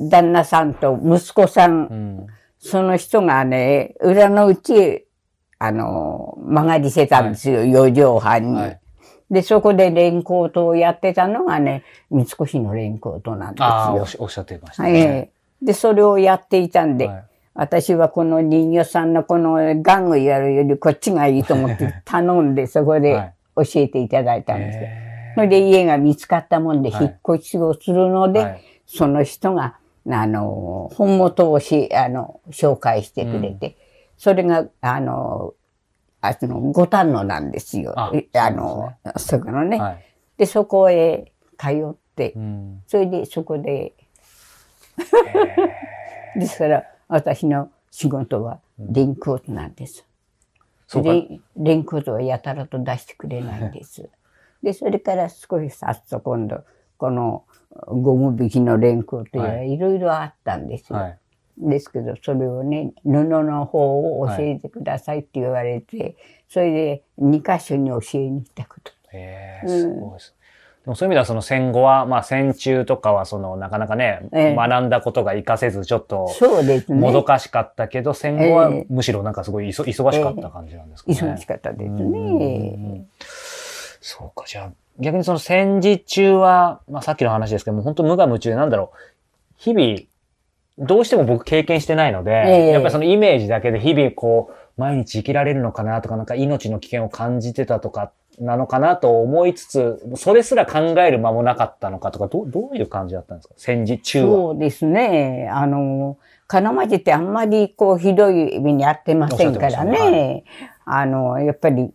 [0.00, 2.26] 旦那さんと息子さんう、ん。
[2.60, 5.06] その人がね、裏のうち、
[5.58, 8.60] あの、曲がりしてたんですよ、四畳半に。
[9.30, 14.06] はいで、そこでレンコートをやってたのがね、三越のレンコートなんですああ、およっ。
[14.06, 15.30] しおっしゃってましたはいね。。
[15.60, 24.82] で、それをやっていたんで、はい私はこの人形さんのこの玩具やるよりこっちがいいと思って頼んで、そこはでい教えていただいたんですよ。
[24.84, 29.76] へそれで家が見つかったもんで、はい引っ越しをするので、はいその人が、
[30.08, 33.76] あの、本元をし、あの、紹介してくれて、
[34.16, 35.52] それが、あの、
[36.20, 37.94] あの、五反野なんですよ。
[37.96, 40.04] あえあの、そこのね、はい。
[40.36, 42.82] で、そこへ通ってう、ん。
[42.86, 43.94] それでそこで、
[46.36, 50.04] ですから、私の仕事はレインコートなんです。
[50.86, 51.40] そうかレ。
[51.56, 54.08] レインコートはやたらと出してくれないんです。
[54.62, 56.64] で、それから少し経つと今度、
[56.96, 57.44] この
[57.86, 60.98] ゴム引きのレインコートはやいろいろあったんですよ。
[60.98, 61.18] はい。
[61.60, 66.16] ですけど、それをね、布の方を教えてくださいって言われて、
[66.48, 68.92] それで2箇所に教えに行ったこと。
[69.12, 70.34] へえ、すごいです。
[70.84, 76.98] でもそういう意味ではその戦後は、まあ戦中とかはそのなかなかね、ええ学んだことが活かせずちょっとそうですね。
[76.98, 81.18] もどかしかったけど、戦後はええむしろなんかすごい忙忙しかった感じなんですかね。
[81.18, 83.06] 忙しかったですうんね。
[84.00, 88.96] そうか、じゃあ逆にその戦時中は、まあさっきの話ですけども、本当無我夢中でなんだろう、
[89.56, 89.98] 日々、
[90.78, 103.54] どうしても僕経験してないので、ええやっぱりそのイメージだけで日々こう、毎日生きられるのかなとか、なんか命の危険を感じてたとか、なのかなと思いつつ、それすら考える間もなかったのかとか、どうどういう感じだったんですか？
[103.56, 104.30] 戦時中は。
[104.30, 105.48] そうですね。
[105.52, 110.44] あの、金町ってあんまりこうひどい目に遭ってませんからおっしゃってましたね。
[110.84, 111.90] あの、やっぱり、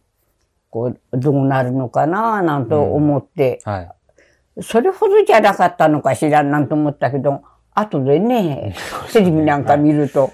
[0.70, 4.62] こう、どうなるのかななんと思って、はい。
[4.62, 7.42] それほどじゃなかったのかしらなんて思ったけど、
[7.76, 8.76] 後でね、
[9.12, 10.32] テレビなんか見ると、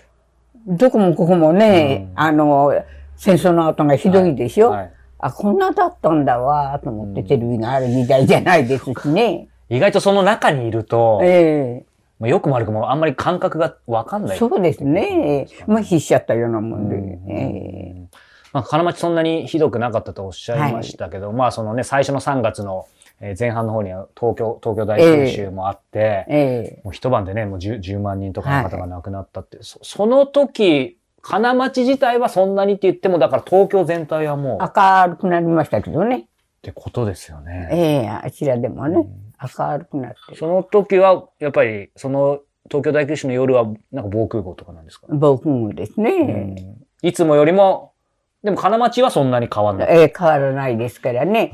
[0.67, 2.73] どこもここもね、あの、
[3.15, 9.49] 戦争の後がひどいでしょ、はいあ、こんなだったんだわ、と思ってテレビがある時代じゃないですしね。
[9.69, 11.86] 意外とその中にいると、ええ
[12.19, 14.38] まあよくも悪くもあんまり感覚がわかんない。
[14.38, 15.47] そうですね。
[15.67, 16.95] 麻痺しちゃったようなもんで。
[16.95, 18.17] うんええ
[18.52, 22.88] まあ、金町そんなにひどくなかったとおっしゃいましたけど、まあそのね、最初の3月の
[23.21, 36.27] えー前半の方には東京、東京大空襲もあって、ええもう一晩でね、もう 10, 10万人とかの方が亡くなったって、そその時、金町自体はそんなにって言っても、だから東京全体はもう、っ明るくなりましたけどね。
[36.62, 37.69] てことですよね。
[37.71, 39.08] ええあちらでもね、
[39.58, 40.36] 明るくなって。
[40.36, 46.12] その時は、やっぱり、その東京大空襲の夜は、なんか防空壕とかなんですか、防空壕ですね。
[46.12, 47.93] うんいつもよりも、
[48.43, 49.88] でも金町はそんなに変わんない。
[49.89, 51.53] ええ変わらないですからね。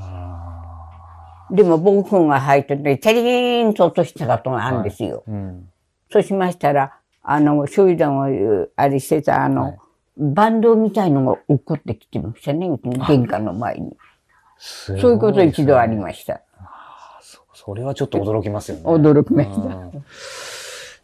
[1.50, 5.24] あでも防空壕が入ってて、チャリーンと落としたことがあるんですよ。
[5.28, 5.70] ーうん。
[6.12, 9.78] そうしましたら、あの、焼夷弾をあれしてた、あの、はい
[10.18, 13.98] バンドみたいのが落っこってきてましたね、うちの玄関の前に。
[14.58, 16.40] そういうこと一度ありすました。
[17.22, 18.84] そそれはちょっと驚きますよね。
[18.86, 19.58] 驚きました。
[19.58, 19.92] うん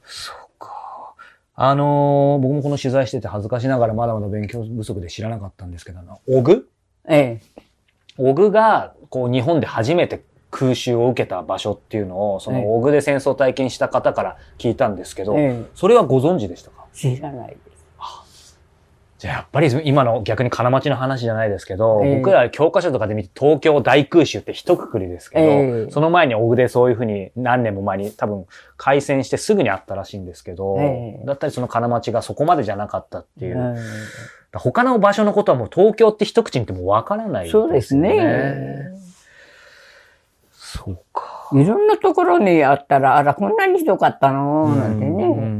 [0.06, 1.13] そうか。
[1.56, 5.99] あのー僕もこの取材してて恥ずかしながらまだまだ勉強不足で知らなかったんですけど、
[6.30, 6.69] オグ？
[7.10, 7.41] ええ。
[8.17, 12.62] オグが、こう、日本で初めて空襲を受けた場所っていうのを、そええ。
[12.62, 15.66] のオグで戦争を体験した方から聞いたんですけど、ええ。
[15.74, 16.86] それはご存知でしたか？
[16.94, 17.72] 知らないです。
[19.18, 22.16] じゃあやっぱり今の逆に金町の話じゃないですけど、ええ。
[22.18, 25.92] 僕ら教科書とかで見て東京大空襲って一括りですけど、ええ。
[25.92, 31.26] その前にオグでそういうふうに何年も前に多分開戦してすぐにあったらしいんですけど、ええ。
[31.26, 33.78] だったりその金町がそこまでじゃなかったっていう、うん。
[34.56, 38.88] 他の場所のことはもう東京って一口に言ってもわからない、そうですね。。
[40.84, 41.50] そうか。
[41.54, 44.76] いろんなところにあったら、あら、こんなにひどかったの？
[44.76, 45.10] なんてね。
[45.10, 45.52] うんうんうんうん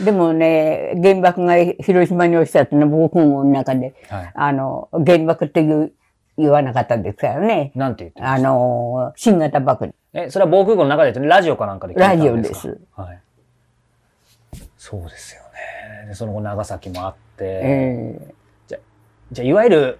[0.00, 4.32] でもね、原爆が広島に落ちたってのは僕の中で、はい。
[4.34, 5.92] あの、原爆って言う
[6.38, 7.72] 言わなかったですからね。
[7.74, 9.94] なんて言ってあの、新型爆弾。
[10.14, 12.68] え、それは防空壕の中で言ってラジオかなんかで聞いたんですか？
[12.68, 12.80] ラジオです。
[12.96, 13.20] はい。
[14.78, 15.42] そうですよ
[16.02, 16.08] ね。
[16.08, 18.34] で、その後長崎もあって、え
[19.32, 19.98] じゃあいわゆる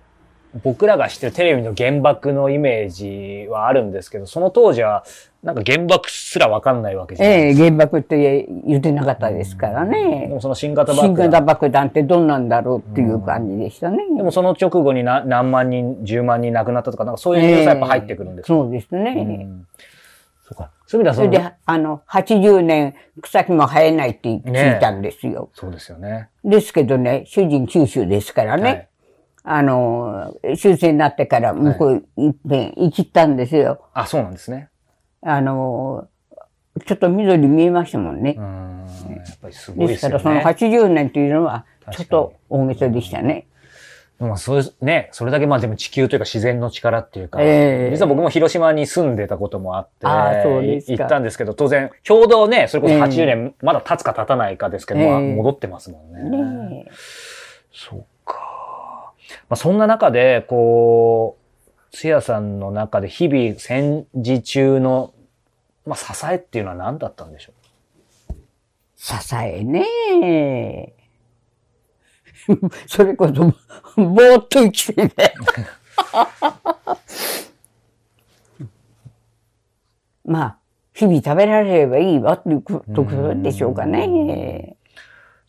[0.62, 5.05] 僕らが知ってるテレビの原爆のイメージはあるんですけど、その当時は、
[5.43, 7.65] なんか原爆すらわかんないわけじゃないええですか。
[7.65, 10.27] 原爆って言ってなかったですからでね。
[10.29, 11.31] もその新型爆新弾。
[11.31, 14.05] 型爆弾ってどんなんだろうっていう感じでしたね。
[14.17, 19.15] でもその直後にな何万人、10万人亡くなったとか、なんかそういうニュースはやっぱ入ってくるんですか、そうですね。
[19.17, 19.67] うん
[20.45, 20.71] そうか。
[20.87, 25.49] そういう意味それであの、80年草木も生えないって聞いたんですよ。
[25.55, 26.29] そうですよね。
[26.45, 28.62] ですけどね、主人九州ですからね。
[28.62, 28.88] はい
[29.45, 33.85] あの、終戦になってから向こういっぺん行きったんですよ。
[33.93, 34.69] あ、そうなんですね。
[35.21, 36.09] あの、
[36.87, 38.41] ちょっと緑見えましたもんねう。
[38.41, 38.87] ん。
[39.17, 40.23] やっぱりすごいですすよね。
[40.23, 43.47] その80年というのは、ちょっと大げさでしたね。
[44.23, 56.85] でもそうね、それだけまあでも地球というか自然の力っていうか、ええ実は僕も広島に住んでたこともあって、ああそうですかい行ったんですけど、当然、ちょうどね、それこそええ80年、まだ経つか経たないかですけど、ええまあ戻ってますもんね。
[56.85, 56.87] ね
[57.73, 58.07] そうか。
[59.49, 61.43] まあそんな中で、こう、
[61.91, 65.15] つやさんの中で日々戦時中の、
[65.87, 67.53] まあ支えっていうのは何だったんでしょ
[68.97, 70.95] 支えね
[72.87, 73.35] それこそ、
[73.97, 75.13] ぼーっと生きてね。
[80.25, 80.59] まあ、
[80.95, 83.05] 日々食べられればいいわっていうこと
[83.35, 84.07] でしょうかね。
[84.07, 84.27] うそういう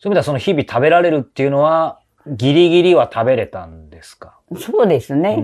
[0.06, 4.38] 意味ではその日々食べられるっていうのは、ギリギリは食べれたんですか？
[4.58, 5.36] そうですうね。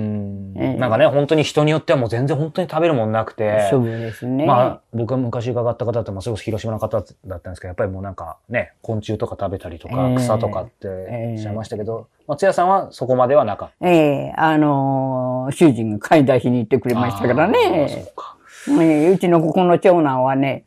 [0.79, 4.47] なんかね、本当に人によってはもう全然本当に食べるもんなくて、そうですね。
[4.47, 13.89] まあ、僕が昔伺った方って、まあ、それこそ広島の方だったんですけど、やっぱりもうなんかね、昆虫とか食べたりとか、ええ草とかってええおっしゃいましたけど、松屋さんはそこまではなかった。
[13.89, 13.97] え
[14.29, 18.15] えあのー主人が買い出しに行ってくれましたからねそう。
[18.15, 18.37] か。
[18.81, 20.65] ええうちのここの長男はね、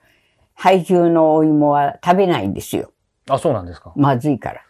[0.55, 2.91] 配給のお芋は食べないんですよ。
[3.29, 3.93] あ、そうなんですか。
[3.95, 4.61] まずいから。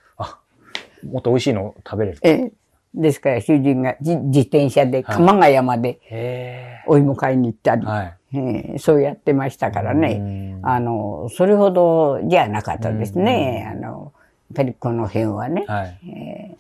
[1.05, 2.19] もっと美味しいの食べれる。
[2.21, 2.51] ええ
[2.95, 7.89] ですから主人がじ自転車ではい鎌ヶ谷までへお芋買いに行ったり、え。
[7.89, 8.17] はい。
[8.35, 10.19] ええそうやってましたからね。
[10.19, 13.67] ねあの、それほどじゃなかったですね。
[13.69, 14.13] あの、
[14.49, 15.65] やっぱりこの辺はね。
[15.67, 16.57] はい。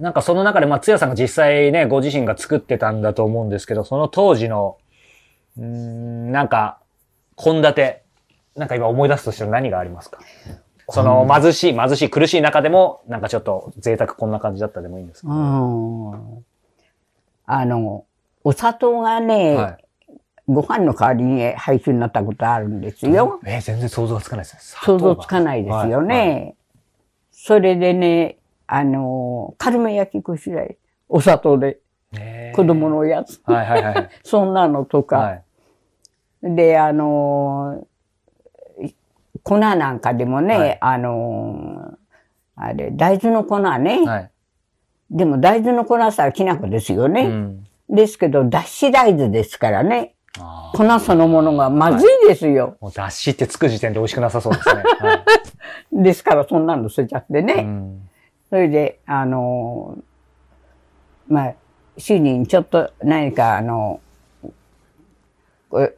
[0.00, 4.78] なんかその中で、まあ、つやさんが実際ね、ご自身が作ってたんだと思うんですけど、その当時の、
[5.58, 6.78] うーん、なんか、
[7.36, 7.96] 献立、
[8.56, 10.20] なんか今思い出すとしたら何がありますか？
[10.90, 16.44] その貧しい、貧しい、苦しい中でも、なんかちょっと贅沢こんな感じだったでもいいんですか、うん。
[17.46, 18.04] あの、
[18.44, 19.84] お砂糖がね、はい。
[20.48, 23.40] ご飯の代わりに配給になったことあるんですよ。
[23.44, 24.60] えー全然想像がつかないですね。
[24.84, 26.18] 想像つかないですよね。
[26.18, 26.54] はいはい
[27.42, 30.76] それでね、あの、カルメ焼きこしらえ、
[31.08, 31.78] お砂糖で、
[32.54, 34.10] 子供のやつ、はいはいはい。
[34.22, 35.32] そんなのとか、は
[36.42, 36.54] い。
[36.54, 37.82] で、あの、
[39.50, 41.98] 粉なんかでもね、はいあの、
[42.54, 44.30] あれ、大豆の粉ね、はい。
[45.10, 47.22] でも大豆の粉したらきな粉ですよね。
[47.22, 47.66] うん。
[47.88, 52.76] ですけど、脱脂大豆ですからね、あ粉そのものがまずいですよ。
[52.80, 54.82] ーもう脱脂ってつく時点で美味しくなさそうですね。
[55.00, 55.24] は
[56.00, 57.54] いですから、そんなの捨てちゃってね。
[57.54, 58.06] うん
[58.50, 59.96] それで、あの、
[61.28, 61.54] まあ、
[61.96, 64.09] 主人ちょっと何か、あの、え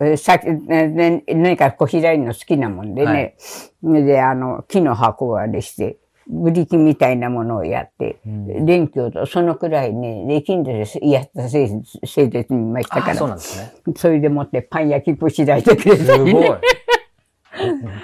[0.00, 0.52] えさえ
[0.88, 3.36] ね何かこう開いるの好きなもんでね。
[3.82, 11.68] で、あの、木の箱割れして、ブリキみたいなものをやって、うん電気をと、そのくらいね、できんですやったせい
[12.06, 13.72] 製鉄にいましたかあそうら、なんですね。
[13.96, 16.32] それでもってパン焼きこしらえてくれね。
[16.32, 16.58] ごい。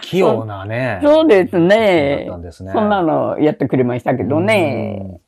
[0.02, 1.00] 器用なね。
[1.02, 2.72] そうですだねったんですね。
[2.72, 5.00] そんなのやってくれましたけどね。
[5.02, 5.20] うん。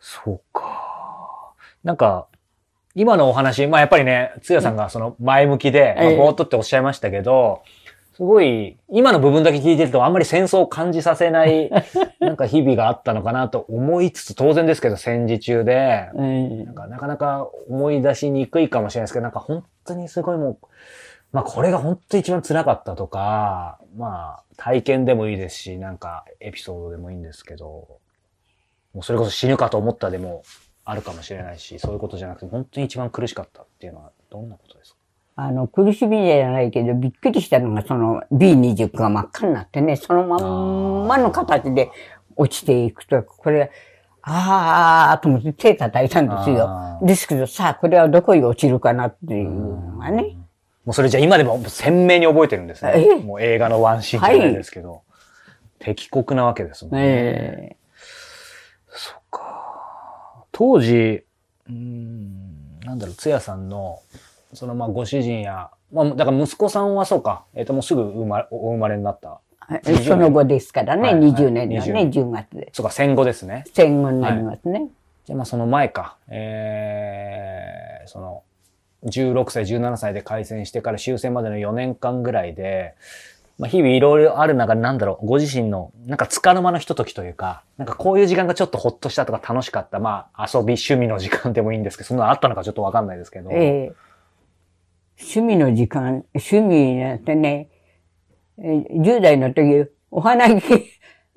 [0.00, 1.54] そうか。
[1.82, 2.26] なんか、
[2.94, 7.62] 今のお話、まあやっぱりね、つやさんがその前向きで、まあええぼーっとっておっしゃいましたけど、
[8.20, 11.70] すごい、今の部分だけ聞いてるとあんまり戦争を感じさせない、
[12.20, 20.58] なんか日々があったのかなと思いつつ、当然ですけど戦時中で、うんなんかなかなか思い出しにくいかもしれないですけど、なんか本当にすごいもう、
[21.32, 27.66] まあこれが本当に一番辛かったとか、まあ体験でもいいですし、なんかエピソードでもいいんですけど、
[28.92, 30.42] もうそれこそ死ぬかと思ったでも
[30.90, 34.96] あるかもしれないし、そういうことじゃなくて本当に一番苦しかったっていうのはどんなことですか？
[35.36, 41.90] あの、苦しみじゃないけど、びっくりしたのが、その B20 が真っ赤になってね、そのまんまの形で
[42.36, 43.70] 落ちていくと、これ、
[44.22, 46.98] あーと思って手叩いたんですよあ。
[47.02, 50.36] ーですけど、さあ、これはどこに落ちるかなっていうのがね。
[50.84, 52.92] もうそれじゃあ今でも鮮明に覚えてるんですね。
[52.96, 55.02] ええもう映画のワンシーンじゃないですけど。
[55.78, 57.00] 敵国なわけですもんね。
[57.02, 57.79] えそっか。
[60.60, 64.00] 当時、うーん、なんだろう、つやさんの、
[64.52, 69.40] そのまあご主人や、まあだから息子さんはそうか、えっ、ともうすぐ生まれ、お生まれになった。
[69.82, 72.68] えその後ですからね、はいはい20年のね、20 10月で。
[72.74, 73.64] そうか、戦後ですね。
[73.72, 74.88] 戦後になりますね。
[75.24, 78.42] じゃあまあその前か、えー、その、
[79.04, 82.96] 16歳、17歳で開戦してから終戦までの4年間ぐらいで、
[83.60, 93.50] まあ、日々いろいろある中でなんだろう、ご自身の、なんかつかの間のひとときというか、なんかこういう時間がちょっとほっとしたとか楽しかった、まあ遊び、趣味の時間でもいいんですけど、そんなのあったのかちょっとわかんないですけど。
[93.52, 93.94] えー、
[95.18, 97.68] 趣味の時間、趣味なんてね、
[98.58, 100.86] 10代の時、お花行け、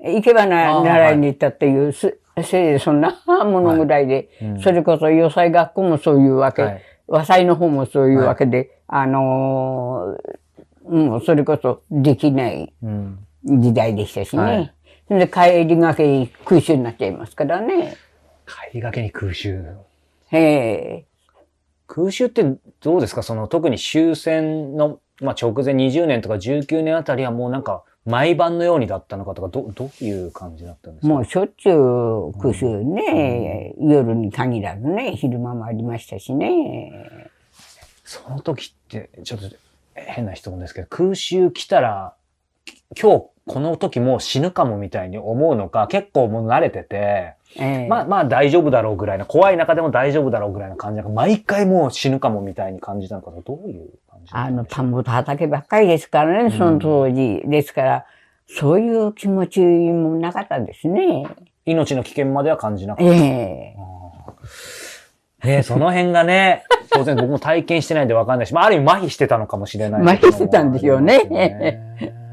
[0.00, 2.12] 行けばな、習いに行ったっていう、せい
[2.42, 4.48] でそんなものぐらいで、はい。
[4.48, 8.68] うん、それこそ洋裁学校もそういうわけ、はい、和裁の方もそういうわけで、はい、
[9.02, 10.43] あのー、
[10.84, 12.72] うん、それこそできない
[13.44, 14.42] 時代でしたしね。
[14.42, 14.74] はい、
[15.08, 17.96] それで帰りがけに空襲になっちゃいますからね。
[18.46, 19.64] 帰りがけに空襲。
[20.28, 21.04] へえ。
[21.86, 22.44] 空襲って
[22.80, 23.22] どうですか？
[23.22, 31.14] その特に終戦の、まあ、直前20年とか19年あたりはもうなんか毎晩のようにだったのかとか、ど、どういう感じだったんですか？
[31.14, 37.30] もうしょっちゅう空襲ね、うん、夜に限らずね、昼間もありましたしね。
[38.02, 39.46] その時って、ちょっと
[39.94, 42.14] 変な質問ですけど、空襲来たら、
[43.00, 57.42] 今日この時もう死ぬかもみたいに思うのか、結構もう慣れてて、えー、まあまあ大丈夫だろうぐらいな、怖い中でも大丈夫だろうぐらいな感じな毎回もう死ぬかもみたいに感じたのかどういう感じあの、田んぼと畑ばっかりですからね、その当時。
[57.44, 58.06] うん、ですから、
[58.46, 61.24] そういう気持ちもなかったですね。
[61.66, 63.12] 命の危険までは感じなかった。
[63.12, 65.46] ええー。
[65.46, 66.64] ねその辺がね、
[66.94, 71.80] 当然僕も体験してないんでわかんないし、まあある意味麻痺してたのかもしれない、麻痺してたんですよね。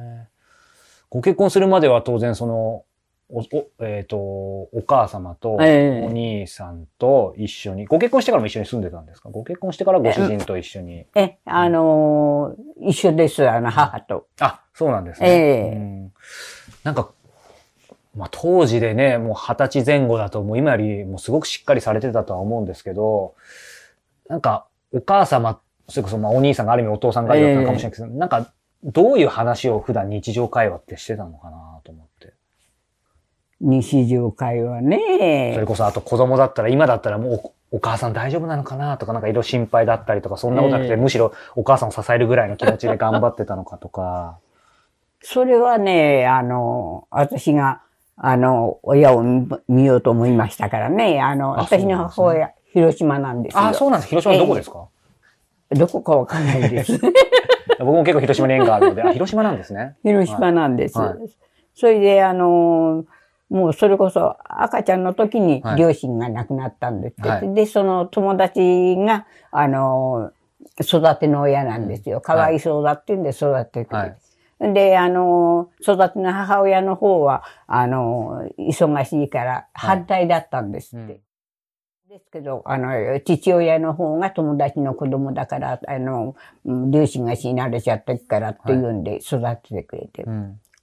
[1.09, 2.83] ご結婚するまでは当然その、
[3.33, 9.29] お、おえっ、ー、と、お母様と、お兄さんと一緒に、えー、ご結婚してからも一緒に住んでたんですか？
[9.29, 11.05] ご結婚してからご主人と一緒に。
[11.15, 14.27] え、あのー、一緒です、あの、母と。
[14.39, 15.29] あ、そうなんですね。
[15.29, 16.13] えー、うん、
[16.83, 17.11] なんか、
[18.15, 23.35] まあ、当時でね、もう二十歳前後だと、もう今よりもすごくしっかりされてたとは思うんですけど、
[24.31, 25.59] なんか、お母様、
[25.89, 28.53] それこそまあお兄さんがある意味お父さんがいったかもしれないけど、えー、なんか、
[28.85, 32.33] どういう話を普段日常会話ってしてたのかなと思って。
[33.59, 35.51] 日常会話ね。
[35.53, 44.39] それこそあと子供だったら、今だったらもうお母さん大丈夫なのかなとか、なんかいろいろ心配だったりとか、そんなことなくて、えー、むしろお母さんを支えるぐらいの気持ちで頑張ってたのかとか。
[45.21, 47.81] それはね、あの、私が、
[48.15, 49.23] あの、親を
[49.67, 53.61] 見ようと思いましたからね、あの、あ私の母親、ね、広島なんですよ。
[53.61, 54.09] あ、そうなんです。
[54.09, 54.87] 広島どこですか、
[55.71, 56.99] えー、どこかわかんないです。
[57.79, 59.95] 僕も結構広島に縁があるので、あ、広島なんですね。
[60.03, 60.97] 広島なんです。
[60.97, 61.17] はい、
[61.73, 63.05] それで、あのー、
[63.49, 72.21] もうそれこそ赤ちゃんの時に両親が亡くなったんです、はい、で、その友達が、あのー、育ての親なんですよ。
[72.21, 74.15] かわいそうだって言うんで育ててくれて。
[74.59, 81.13] はい、で、あのー、育ての母親の方は、あの忙しいから反対だったんですって。
[81.13, 81.19] うん
[82.11, 86.35] ですけど、あの、父親の方が友達の子供だから、あの、
[86.65, 90.25] 両親が死なれちゃったからっていうんで育ててくれて。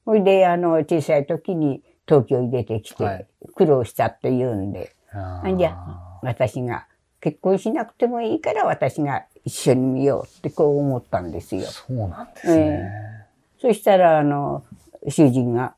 [0.07, 6.87] ほ、はい、いで、あの、小さい時に東京に出てきて、苦労したって言うんで、はい、じゃあ、私が
[7.21, 11.63] 結婚しなくてもいいから私が一緒に見ようってこう思ったんですよ。
[11.65, 13.27] そうなんですね。
[13.61, 14.65] えー、そしたら、あの、
[15.07, 15.75] 主人が、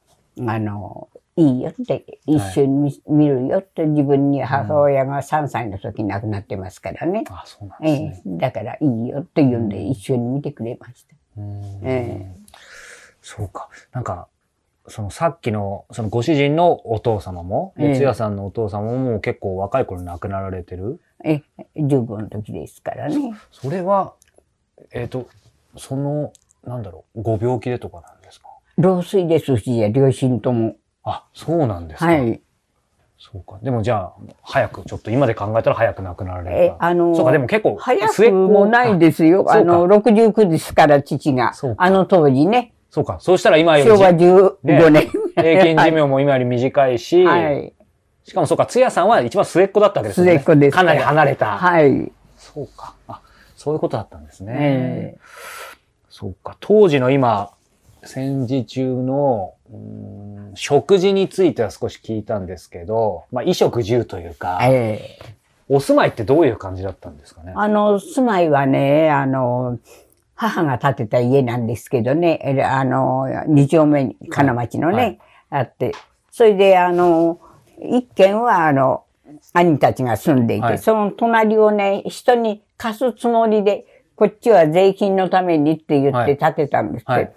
[0.46, 7.24] あの、いいよって、一緒に見るよって、自分に母親が3歳の時亡くなってますからね。
[7.31, 8.39] あ、そうなんですね。
[8.39, 11.14] だからいいよって言うんで、一緒に見てくれました。
[11.83, 12.41] ええ
[13.22, 13.68] そうか。
[13.93, 14.28] なんか、
[14.89, 21.01] そのさっきの、そのご主人のお父様も、えつやさんのお父様ももう結構若い頃亡くなられてる？
[21.24, 21.43] え、
[21.76, 23.35] 15の時ですからね。
[23.53, 24.14] それは、
[24.93, 25.28] えっ、ー、と、
[25.76, 26.33] その、
[26.64, 28.49] なんだろう、ご病気でとかなんですか？
[28.78, 30.76] 老衰ですし、両親とも。
[31.05, 32.07] あ、そうなんですか。
[32.07, 32.40] はい。
[33.18, 33.59] そうか。
[33.62, 36.57] でもじゃあ、早く、ちょっと今で考えたら早く亡くなられた。
[36.57, 39.44] え、あのー、そうか、でも結構、早くもないですよ。
[39.48, 41.53] あの、69ですから、父が。
[41.76, 42.72] あの当時ね。
[42.90, 43.18] そうか。
[43.20, 43.90] そうしたら今より。
[43.90, 45.09] 昭和15年。
[45.36, 47.72] 平均寿命も今より短いし、 はい。
[48.24, 50.32] しかもそうか、つやさんは一番末っ子だったわけですね。
[50.32, 50.76] 末っ子です。
[50.76, 51.59] かなり離れた。
[51.59, 52.11] はい。
[52.36, 52.94] そうか。
[53.07, 53.20] あ、
[53.57, 54.55] そういうことだったんですね。
[54.59, 55.20] えー、
[56.09, 56.57] そうか。
[56.61, 57.51] 当時の今、
[58.03, 59.55] 戦時中の、
[60.55, 67.53] 食事については少し聞いたんですけど、まあ、衣食住というか、えー、お住まいってどういう感じだったんですかね？
[67.57, 69.78] あの、住まいはね、あの、
[70.34, 75.18] 母が建てた家なんですけどね、あの、二丁目に、金町のね、はい、
[75.51, 75.92] あって、
[76.30, 77.38] それで、あの、
[77.82, 79.05] 一軒は、あの、
[79.53, 83.86] 兄たちが住んでいて、はい、その隣をね、人に貸すつもりで、
[84.16, 87.32] こっちは税金のためにって言って建てたんですはい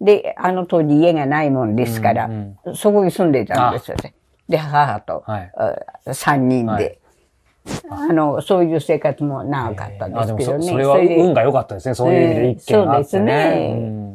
[0.00, 4.14] で、あの当時家がないもんですから、うんうん、そこに住んでいたんですよね。
[4.48, 5.52] で、母と、はい。
[6.06, 6.98] あ三人で、はい
[7.90, 10.62] あの、そういう生活も長かったんですもけどね。
[10.62, 11.94] そそれは運が良かったですね。
[11.94, 13.20] そういう意味で一件があってね。
[13.20, 14.08] そうですねうん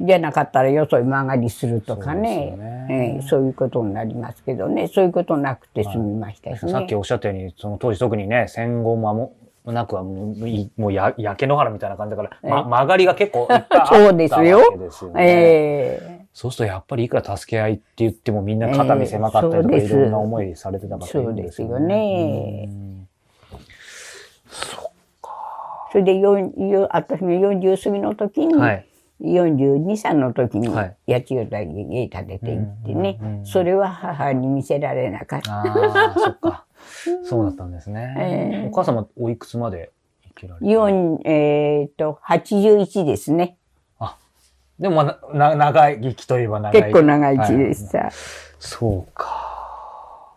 [0.00, 6.72] じゃなかったらよそに曲がりするとかねそうねええそういうことになりますけどね、そういうことなくて済みましたしね。
[6.72, 9.34] さっきおっしゃったように、その当時特にね、戦後間も
[9.72, 15.22] なくはもういもうや焼け野原みたいな感じだから、ま、曲がりが結構いっぱいあったそうですよわけですよね。
[15.22, 16.26] ええ。
[16.32, 23.08] そうするとやっぱりいくら助け合いって言ってもみんな肩身狭かったりとかいろんな思いされてた方いるんですよそうですよねうん
[25.92, 26.12] それで
[26.88, 28.86] 私が40過ぎの時に、はい。
[29.22, 30.96] 42、3の時にはい。
[31.06, 35.52] 八千代台に家建てて行ってね、それは母に見せられなかった。
[35.52, 36.64] ああ、そっか。
[37.24, 38.14] そうだったんですね。
[38.18, 39.90] ええお母様おいくつまで
[40.28, 43.56] 生きられて四えっ、と、81ですね。
[44.80, 46.84] でもまあ、な長生きといえば長生き。
[46.84, 48.10] 結構長生きでしはいた。
[48.58, 50.36] そうか。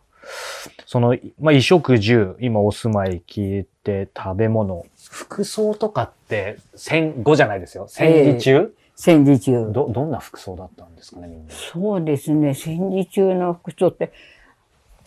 [0.86, 7.86] その、まあ、衣食住、今お住まい聞いて、食べ物、服装とかって戦後じゃないですよ。
[7.88, 9.72] 戦時中、戦時中。
[9.72, 11.54] ど、どんな服装だったんですかね、みんな。
[11.54, 12.54] そうですね。
[12.54, 14.12] 戦時中の服装って、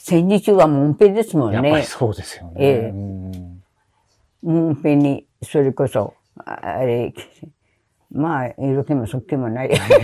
[0.08, 1.82] 戦時中はモンペですもんやっぱりね。
[1.82, 2.52] そうですよね。
[2.58, 2.92] え
[4.44, 7.12] えに、それこそ、ああれ、
[8.12, 9.70] まあ、色気もそっ気もない。
[9.76, 9.98] そういう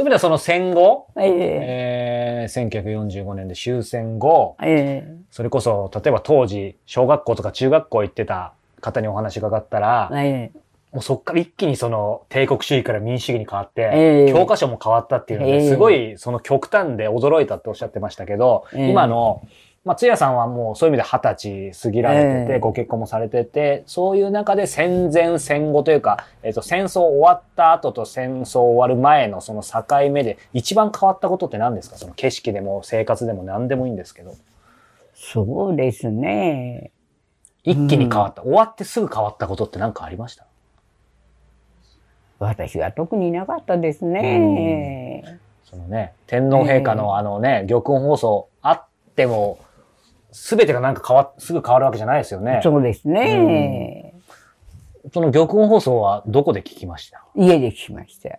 [0.00, 10.60] 意味ではその戦後、ええー、1945年で終戦後、ええそれこそ、例えば当時、小学校とか中学校行ってた方にお話伺ったら、ええ
[10.92, 14.32] もうそっから一気にその帝国主義から民主主義に変わって、ええ。
[14.32, 15.68] 教科書も変わったっていうので、ええ。
[15.68, 18.90] すごいその極端で驚いたっておっしゃってましたけど、ええ。
[18.90, 19.42] 今の、
[19.84, 22.58] まあ、つやさんはもうそういう意味で二十歳過ぎられてて、ええ。
[22.58, 31.96] ご結婚もされてて、そういう中で戦前戦後というか、えっ、と、戦争終わった後と戦争終わる前のその境目で一番変わったことって何ですか？
[31.96, 34.34] その景色でも生活でも何でもいいんですけど。
[35.14, 36.92] そうですね。
[37.62, 38.42] 一気に変わった。
[38.42, 40.46] 終わってすぐ変わったことって何かありました？
[42.38, 45.40] 私は特になかったですね。
[45.64, 48.84] そのね、天皇陛下のあのね、玉音放送あっ
[49.16, 49.58] ても、
[50.30, 52.60] すべてがなんか変わ、すぐ変わるわけじゃないですよね。
[52.62, 54.14] そうですね。
[55.12, 57.24] その玉音放送はどこで聞きました？
[57.34, 58.38] 家で聞きました。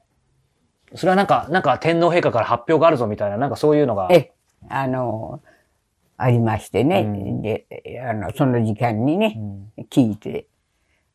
[0.96, 4.08] それはなんか、なんか天皇陛下から発表があるぞみたいな、なんかそういうのが。
[4.12, 4.32] え、
[4.70, 5.40] あの、
[6.18, 7.02] ありましてね。
[7.02, 7.66] うんで、
[8.04, 10.48] あの、その時間にね、うん聞いて、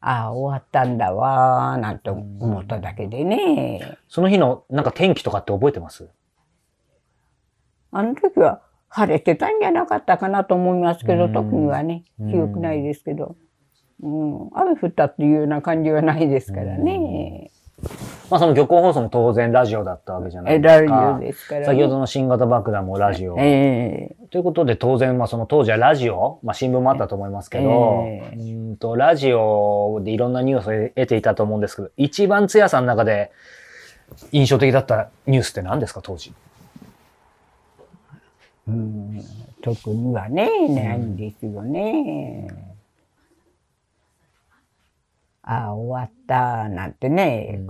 [0.06, 3.96] ああ、終わったんだわー、なんて思っただけでね。
[4.06, 6.10] その日のなんか天気とかって覚えてます？
[7.90, 11.32] あの時は晴れてたんじゃなかったかなと思いますけど、うん。
[11.32, 12.30] 特にはね、うん。
[12.32, 13.36] 記憶ないですけど、
[14.02, 17.50] うん、雨降ったっていうような感じはないですからね。
[18.30, 20.96] まあその玉音放送も当然ラジオだったわけじゃないえ、ですか。
[20.96, 21.66] ラジオですから、ね。
[21.66, 23.36] 先ほどの新型爆弾もラジオ。
[23.38, 33.30] えということで当然、まあその当時はラジオ、まあ新聞もあったと思いますけど、ええうーんとラジオでいろんなニュースを得ていたと思うんですけど、一番つやさんの中で
[34.32, 36.32] 印象的だったニュースって何ですか、当時？
[38.66, 39.22] えうん、
[39.62, 42.73] 特にはね、ないんですよね。
[45.46, 47.60] ああ、終わった、なんてね、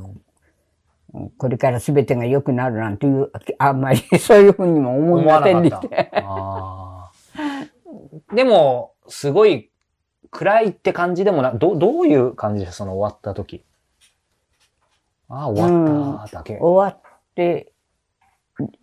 [1.36, 5.82] これから全てが良くなるなんていう、あんまり そういうふうにも思いませんでした。
[8.34, 9.70] でも、すごい
[10.30, 13.64] 暗いって感じでもな、どどういう感じですその終わった時。
[15.28, 16.58] ああ、終わっただけ。
[16.58, 17.00] 終わっ
[17.34, 17.72] て、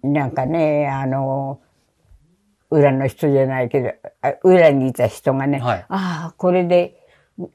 [0.01, 1.61] なんかね、あの、
[2.69, 7.00] 裏の人じゃないけど、あ裏にいた人がね、はいああ、これで、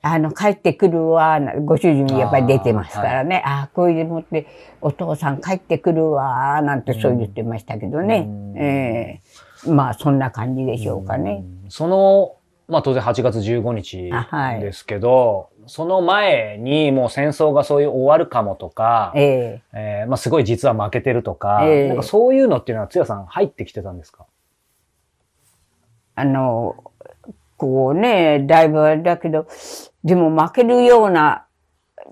[0.03, 4.47] あの、帰ってくるわ、なご主人やっぱり出てますからね、ああ、これでもって、
[4.81, 8.25] お父さん帰ってくるわ、なんてそう言ってましたけどね。
[8.27, 8.57] うん。
[8.59, 9.21] え
[9.67, 11.45] えまあ、そんな感じでしょうかね。
[11.69, 12.37] その、
[12.69, 14.11] まあ当然8月15日
[14.61, 20.01] ですけど、その前にもう戦争がそういう終わるかもとか、ええ。
[20.01, 21.89] えーまあすごい実は負けてるとか、ええ。
[21.89, 24.27] なんかそういうのっていうのはつやさん入ってきてたんですか？
[26.17, 26.75] あの、
[27.57, 29.47] こうね、だいぶあれだけど、
[30.05, 31.47] でも負けるような、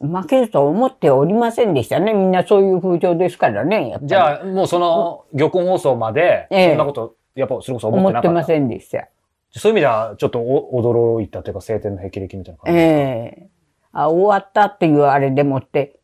[0.00, 2.12] 負けると思っておりませんでしたね。
[2.14, 3.96] みんなそういう風潮ですからね。
[4.02, 8.28] じゃあもうその玉音放送まで、ええそんなこと、やっぱそれこそ思ってなかった。
[8.28, 9.08] 思ってませんでした。
[9.50, 12.80] そういう意味ではちょっとお驚いたというか晴天の霹靂みたいな感じ。
[12.80, 13.48] ええ
[13.92, 16.00] あ、終わったっていうあれでもって、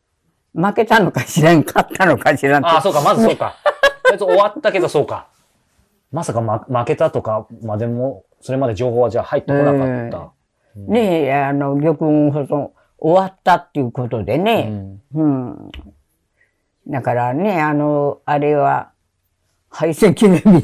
[0.53, 3.55] 負けたのかしらん、勝ったのかしらんああ、そうか、まずそうか。
[4.03, 5.27] とりあえず終わったけどそうか。
[6.11, 10.31] まさか、ま、負けたとかまでも、それまで情報はじゃあ入ってこなかった。
[10.75, 14.63] ねえ、あの、玉音放送終わったっていうことでうね。
[14.63, 15.71] んうん。
[16.87, 18.91] だからね、あの、あれは、
[19.69, 20.61] 敗戦記念日で。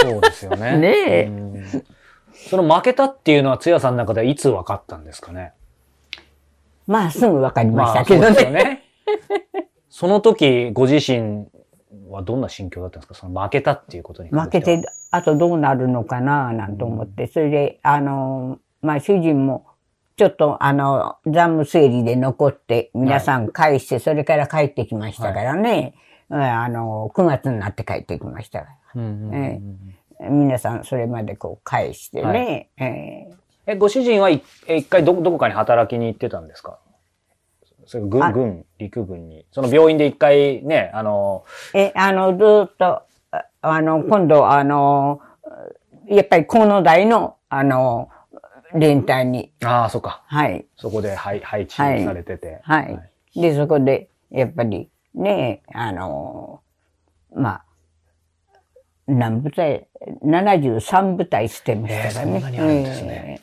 [0.00, 0.78] そうですよね。
[0.78, 1.84] ねえうん
[2.32, 5.52] その負けたっていうのは、つやさんの中ではいつ分かったんですかね？
[6.86, 8.64] まあ、すぐ分かりままあ、したけどそうですよね。
[8.64, 8.82] ね。
[9.90, 11.48] その時、ご自身
[12.10, 13.14] はどんな心境だったんですか？
[13.14, 17.26] その負けたっていうことに関負けて、あとどうなるのかな、なんて思って。
[17.26, 19.66] それで、あの、まあ、主人も、
[20.16, 25.94] ちょっと、あの、残務整理で残って、皆さん返して、それから帰ってきましたからね。
[26.30, 29.02] うんあの、9月になって帰ってきましたかうん
[29.32, 29.88] うん
[30.20, 30.40] うん。
[30.46, 32.68] 皆さんそれまでこう返してね。
[32.78, 33.28] はえ
[33.66, 34.42] え、ご主人は一
[34.90, 36.78] 回ど、どこかに働きに行ってたんですか？
[37.88, 39.46] それ軍、あ軍、陸軍に。
[39.50, 42.84] その病院で一回ね、あの、ええ、あの、ずーっと、
[43.30, 45.22] ああの、今度、あの、
[46.06, 48.10] やっぱり河野大の、あの、
[48.74, 50.22] 連隊に、ああ、そっか。
[50.26, 52.60] はい、そこで配配置されてて。
[52.62, 53.40] はい。
[53.40, 56.60] で、そこで、やっぱり、ね、あの、
[57.34, 57.64] まあ、
[59.06, 59.88] 何部隊、
[60.22, 62.32] 73部隊してましたからね。
[62.32, 63.40] えーそんなにあるんですね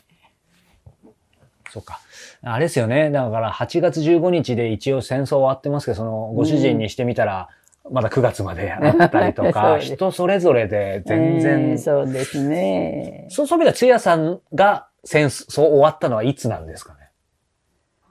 [1.76, 2.00] そっか。
[2.42, 3.12] あれですよね。
[3.12, 7.50] だから8月15日で一応戦争終わってますけど、そのご主人にしてみたら、
[7.92, 13.28] まだ9月まであったりと そか、人それぞれで全え然、ーそうですね。
[13.30, 17.10] そうそういう意味では、つやさんが戦争終わったのはいつなんですかね？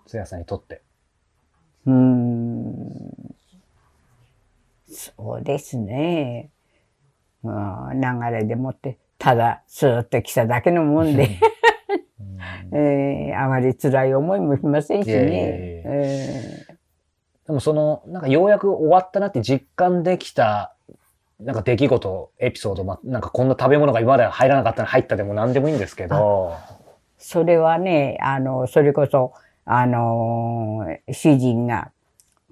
[0.06, 0.82] つやさんにとって。
[1.86, 3.34] うーん。
[4.92, 6.50] そうですね。
[7.42, 11.28] うん、流れでもって、ただ、スーッと来ただけのもんで、
[12.72, 15.82] えーあまり辛い思いもしませんしね。
[15.84, 16.66] やえ
[17.46, 20.74] でもその、なんかようやく終わったなって実感できた、
[21.40, 26.54] なんか出来事、エピソード、ま、なんかこんな食べ物が今まで入らなかったの入ったでも何でもいいんですけど、
[27.18, 29.32] それはね、あの、それこそ、
[29.66, 31.90] あのー主人が、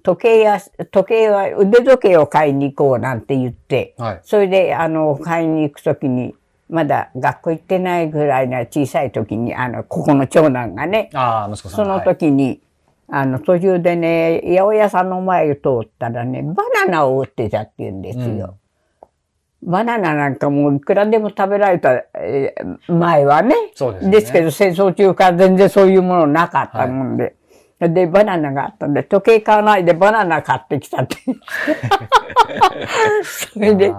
[0.02, 0.60] 時計や、
[0.90, 4.20] 時計は、腕時計を買いに行こうなんて言って、はい。
[4.24, 6.34] それで、あの、買いに行くときに、
[6.72, 12.62] まだ学校行ってないぐらいな小さい時に、あの、ここの長男がね、ああ、息子さんそのはい時に、
[13.08, 18.56] あの、途中でね、八百屋さんの前を通ったらね、バナナを売ってたって言うんですよ。
[19.62, 23.54] バナナなんかもういくらでも食べられた、えー前はね。
[23.74, 27.36] そうですねですけど戦争中から全然そういうものなかったもんで。
[27.80, 31.16] で、バナナがあったんで、時計買わないでバナナ買ってきたって。
[33.22, 33.92] それで、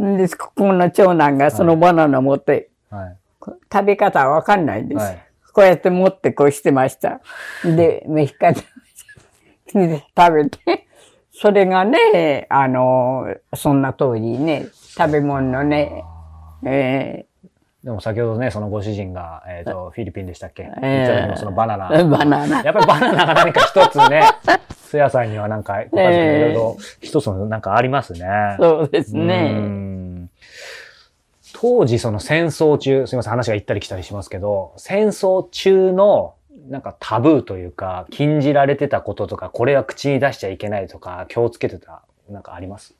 [0.00, 3.16] あで、ここの長男がそのバナナ持って、あはい。
[3.38, 4.98] こ食べ方はわかんないんです。
[4.98, 5.28] はい
[5.58, 7.20] こうやって持ってこうしてました。
[7.64, 8.62] で、メヒカで
[9.74, 10.86] で 食べて、
[11.32, 16.04] それがね、あの、そんな通りね、食べ物のね、
[16.64, 17.26] え
[17.88, 21.88] でも先ほどね、そのご主人が、えっ、と、フィリピンでしたっけ、えいただきのそのバナナ。
[21.88, 22.62] ーバナナ。
[22.62, 24.24] やっぱりバナナが何か一つね、
[24.84, 28.28] つやさんにはなんか、ご家族にいろいろ一つのなんかありますね。
[28.60, 29.52] そうですうね。
[29.52, 30.30] ん
[31.54, 36.34] 当時その戦争中、すみません話が行ったり来たりしますけど、戦争中の
[36.68, 42.94] なんかタブーというか、禁じられてたこととか、これは口に出しちゃいけないとか、気をつけてた、なんかあります？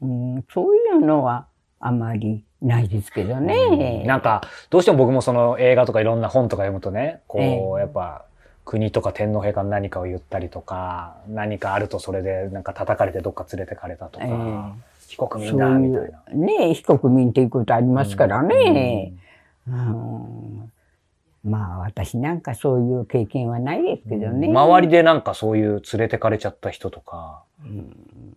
[0.00, 1.47] うん、そういうのは
[1.80, 4.04] あまりないですけどね。
[4.04, 8.24] なんか、どうしても僕もその映画とかいろんな本とか読むとね、こえう、やっぱ、
[8.64, 14.28] 国とか天皇陛下の何かを言ったりとか、何かあるとそれでなんか叩かれてどっか連れてかれたとか、え
[15.08, 16.14] 非国民だ、みいたいう。
[16.34, 16.46] な。
[16.46, 19.12] ね、非国民っていうことありますからね。
[19.66, 20.72] うん
[21.48, 24.48] まあ私なんかそういう経験はないですけどね。
[24.48, 27.42] 周りでなんかそういう連れてかれちゃった人とか、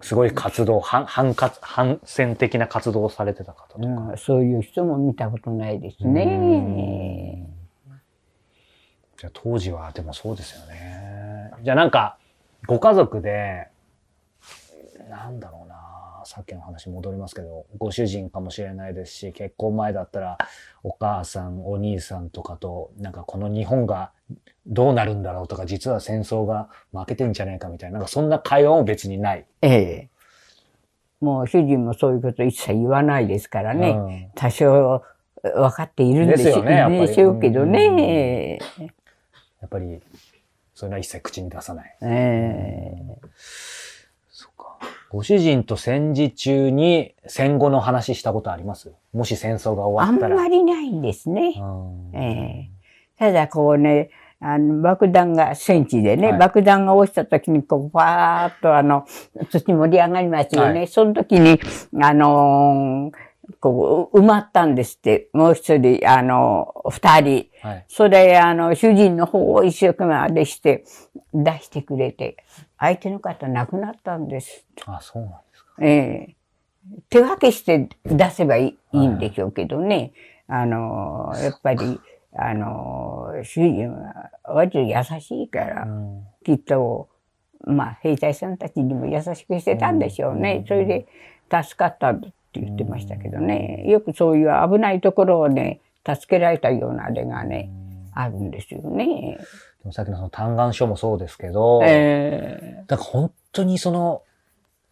[0.01, 3.88] すごい活動、反、反活、反戦的な活動をされてた方とか。
[3.88, 7.47] うん、そういう人も見たことないですね。
[9.18, 11.51] じゃあ当時はでもそうですよね。
[11.62, 12.18] じゃあなんか、
[12.66, 13.68] ご家族で、
[15.09, 15.61] なんだろうな、
[16.32, 20.38] さっきの話戻りますけど、ご主人かもしれないですし、結婚前だったら
[20.82, 24.14] お母さん、お兄さんとかと、なんかこの日本が
[24.66, 29.46] どうなるんだろうとか、実は戦争が負けてんじゃないかみたいな、なんかそんな会話も別にない。
[29.62, 30.10] ええ。
[31.20, 33.90] もう主人もそういうこと一切言わないですからね。
[33.90, 35.04] うん多少
[35.44, 38.58] 分かっているんでしですよねやっぱりでしょうけどね。
[39.60, 40.00] やっぱり、
[40.74, 41.98] そういうのは一切口に出さない。
[42.04, 43.16] ええ
[44.30, 44.78] そうか。
[45.12, 48.93] ご主人と戦時中に戦後の話したことあります？
[49.12, 50.36] もし戦争があん終わったら。
[50.38, 51.53] まりないんですね。
[51.59, 51.64] う
[52.14, 52.82] んええ
[53.20, 54.09] ただこうね、
[54.39, 59.05] あの爆弾が戦地でね、はい爆弾が落ちた時にこう、ファーっとあの、
[59.49, 60.80] 土盛り上がりますよね。
[60.80, 61.59] はいその時に、
[62.01, 65.28] あのーこう、埋まったんですって。
[65.34, 67.47] もう一人、あの、二人。
[67.62, 67.86] はい。
[67.89, 70.86] それ、あの、主人の方を一生懸命あれして、
[71.34, 72.38] 出してくれて、
[72.82, 74.66] 相手の方亡くなったんです。
[74.88, 75.72] あ、そうなんですか。
[75.82, 76.36] ええ
[77.10, 80.14] 手分けして出せばいいんでしょうけどね。
[80.48, 82.00] あの、やっぱり、
[82.34, 87.08] あの、主人は割と優しいから、うんきっと、
[87.66, 90.66] まあ、兵隊さんたちにも優しくしてたんでしょうね。
[90.68, 91.06] それで
[91.52, 93.84] 助かったって言ってましたけどね。
[93.86, 97.70] よくそういう危ないところをね、助けられたようなあれがね、
[98.14, 99.38] あるんですよね。
[99.82, 104.24] でもさっきのその嘆願書もそうですけど、えだから本当にその、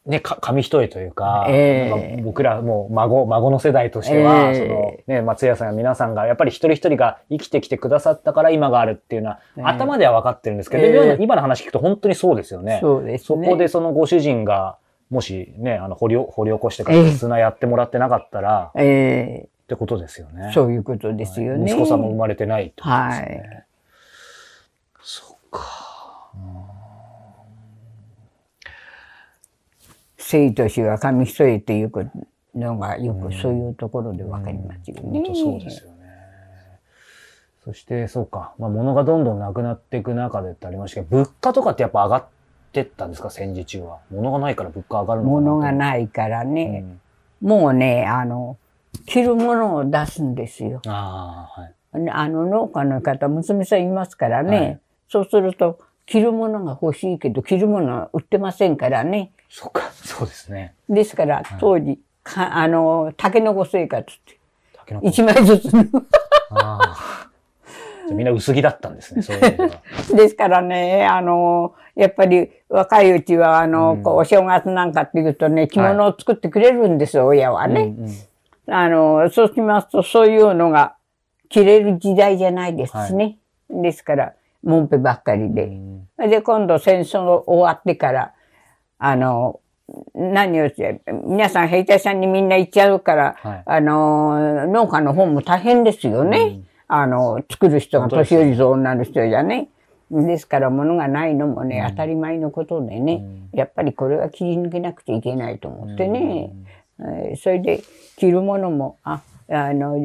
[0.06, 1.90] ね、か紙一重というか、ええ。
[1.90, 4.56] なんか僕らもう孫、孫の世代としては、ええ。
[5.08, 9.64] そのね、松屋さんや皆さんがやっぱり一人一人が生きてきてくださったから今があるっていうのは、ええ。
[9.64, 10.92] 頭では分かってるんですけど、ええ。
[10.92, 12.80] でも今の話聞くと本当にそうですよね。
[12.82, 13.46] そうですね。
[13.46, 14.78] そこでそのご主人が、
[15.12, 17.12] もしね、あの、掘りお、掘り起こしてからええ。
[17.12, 20.54] 砂やってもらってなかったら、えってことですよねえ。
[20.54, 21.72] そういうことですよね。
[21.72, 23.48] 息子さんも生まれてないってことですよね。
[23.48, 23.64] はい
[25.02, 25.62] そっか。
[30.18, 31.92] 生と死は紙一重っていう
[32.56, 35.02] のがよくそういうところでわかりますよね。
[35.04, 35.98] 本当そうですよね。
[37.64, 38.54] そして、そうか。
[38.58, 42.26] まあ、物がどんどんなくなっていく中でってありましたけど、物価とかってやっぱ上がっ
[42.72, 43.30] てったんですか？
[43.30, 44.00] 戦時中は。
[44.12, 45.42] 物がないから物価上がるのかな。
[45.42, 45.76] 物がい。
[45.76, 47.02] ないからね、うん
[47.48, 48.58] もうね、あの、
[49.06, 50.82] 着るものを出すんですよ。
[50.88, 51.74] ああ、はい。
[52.12, 54.58] あの農家の方、娘さんいますからね。
[54.58, 54.80] はい
[55.10, 59.32] そうすると、着るものが欲しいけど、着るものは売ってませんからね。
[59.50, 60.76] そうか、そうですね。
[60.88, 64.38] ですから、当時、かあの、タケノコ生活って。
[65.04, 65.70] 一枚ずつ
[68.12, 69.72] みんな薄着だったんですね、そういう
[70.18, 77.82] ですからね、あの、やっぱり若いうちは、あの、こうお正月なんかっていうとね、着物を作ってくれるんですよ、親はね。
[77.82, 78.16] うんうん
[78.72, 80.96] あの、そうしますと、そういうのが
[81.50, 83.38] 着れる時代じゃないですしね。
[83.70, 85.66] ですから、もんぺばっかりで。
[85.66, 88.34] うんで、今度戦争終わってから、
[88.98, 89.62] あの、
[90.14, 96.40] 何をして、皆さん兵隊さんにみんな行っちゃうから、はいあの、農家の方も大変ですよね。
[96.40, 99.70] うんあの、作る人が年寄りと女の人じゃね。
[100.10, 106.52] ですから物がないのもね、当たり前のことでね、やっぱりこれは切り抜けなくちゃいけないと思ってね。
[107.00, 107.84] えーそれで
[108.18, 109.98] 着るものも、あ、あの、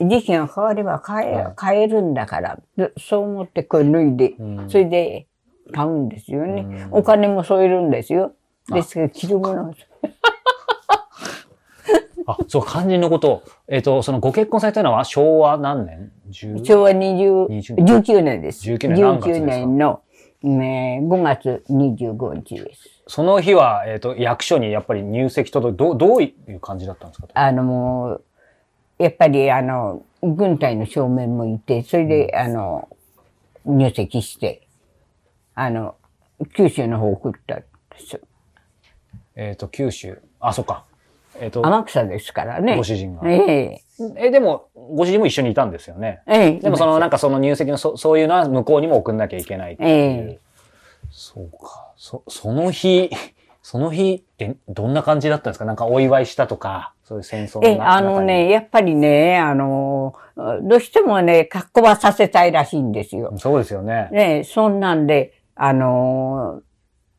[0.00, 1.54] 時期が変われば変え、はい。
[1.60, 4.70] 変えるんだから、でそう思ってこれ脱いで、うん。
[4.70, 5.26] それで
[5.72, 6.62] 買うんですよね。
[6.62, 6.98] うん。
[6.98, 8.32] お金も添えるんですよ。
[8.72, 9.74] ですけど、着るもの、
[12.26, 13.30] あ、そう、肝心のこと。
[13.30, 18.40] を、えっ、と、そのご結婚されたのは昭和何年 ?10 昭和20 20 19年。
[18.40, 18.70] です。
[18.70, 18.96] 19年。
[18.96, 20.00] ですか？19年の、
[20.42, 22.88] ね、5月25日です。
[23.06, 28.24] その日は、えっ、と、役所にやっぱり入籍届、どう、どういう感じだったんですかあの、もう、
[28.98, 32.88] やっぱり、あの、軍隊の正面もいて、それで、あの、
[33.66, 34.66] 入籍して、
[35.54, 35.96] あの、
[36.54, 37.66] 九州の方送ったんで
[37.98, 38.20] すよ。
[39.36, 40.22] えっ、と、九州。
[40.38, 40.84] あ、そっか。
[41.40, 42.76] えっ、と、天草ですからね。
[42.76, 43.28] ご主人が。
[43.28, 43.82] ええ
[44.16, 46.20] え、でも、ご主人も一緒にいたんですよね。
[46.26, 49.88] ええでもその、なんかその入籍のそ、そういうのは向こうにも送んなきゃいけないっていう。
[49.88, 49.92] え
[50.34, 50.38] え
[51.10, 51.92] そうか。
[51.96, 53.10] そ、その日、
[53.62, 55.64] その日ってどんな感じだったんですか？
[55.64, 60.14] なんかお祝いしたとか、そういう戦争のえあのね、やっぱりね、あの、
[60.62, 63.32] どうしてもね、格好はさせたいらしいんですよ。
[63.36, 64.08] そうですよね。
[64.12, 66.62] ねそんなんで、あの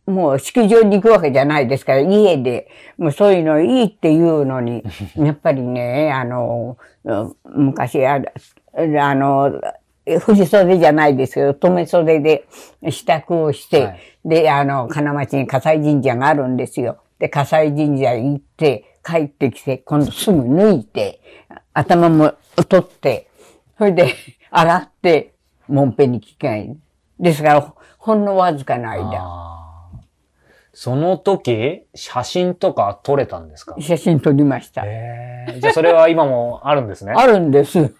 [0.05, 4.83] もう式場に行くわけじゃないですから、家で、もうそういうのいいっていうのに、
[5.15, 8.21] やっぱりね、あの、うん昔あ、
[8.73, 9.61] あの、
[10.05, 12.45] 振袖じゃないですけど、留め袖で
[12.89, 17.01] 支度をして、はいで、あの、金町に葛西神社があるんですよ。
[17.19, 21.19] で、葛西神社行って、帰ってきて、今度すぐ脱いで、
[21.73, 22.33] 頭も
[22.69, 23.29] 取って、
[23.77, 24.13] それで、
[24.51, 25.33] 洗って、
[25.67, 26.75] もんぺに着替え。
[27.19, 29.60] ですから、ほほんのわずかな間、
[30.73, 33.75] その時、写真とか撮れたんですか？
[33.79, 34.83] 写真撮りました。
[34.85, 37.13] えー、じゃあそれは今もあるんですね？
[37.15, 37.93] あるんです。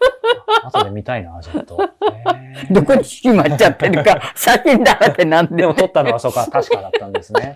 [0.63, 1.78] 後で見たいな、ちょっと。
[1.82, 2.41] えー
[2.74, 5.55] どこにしまっちゃってるか、 写真だらけなんで。
[5.63, 7.55] でも撮ったのはそうか、確かだったんですね。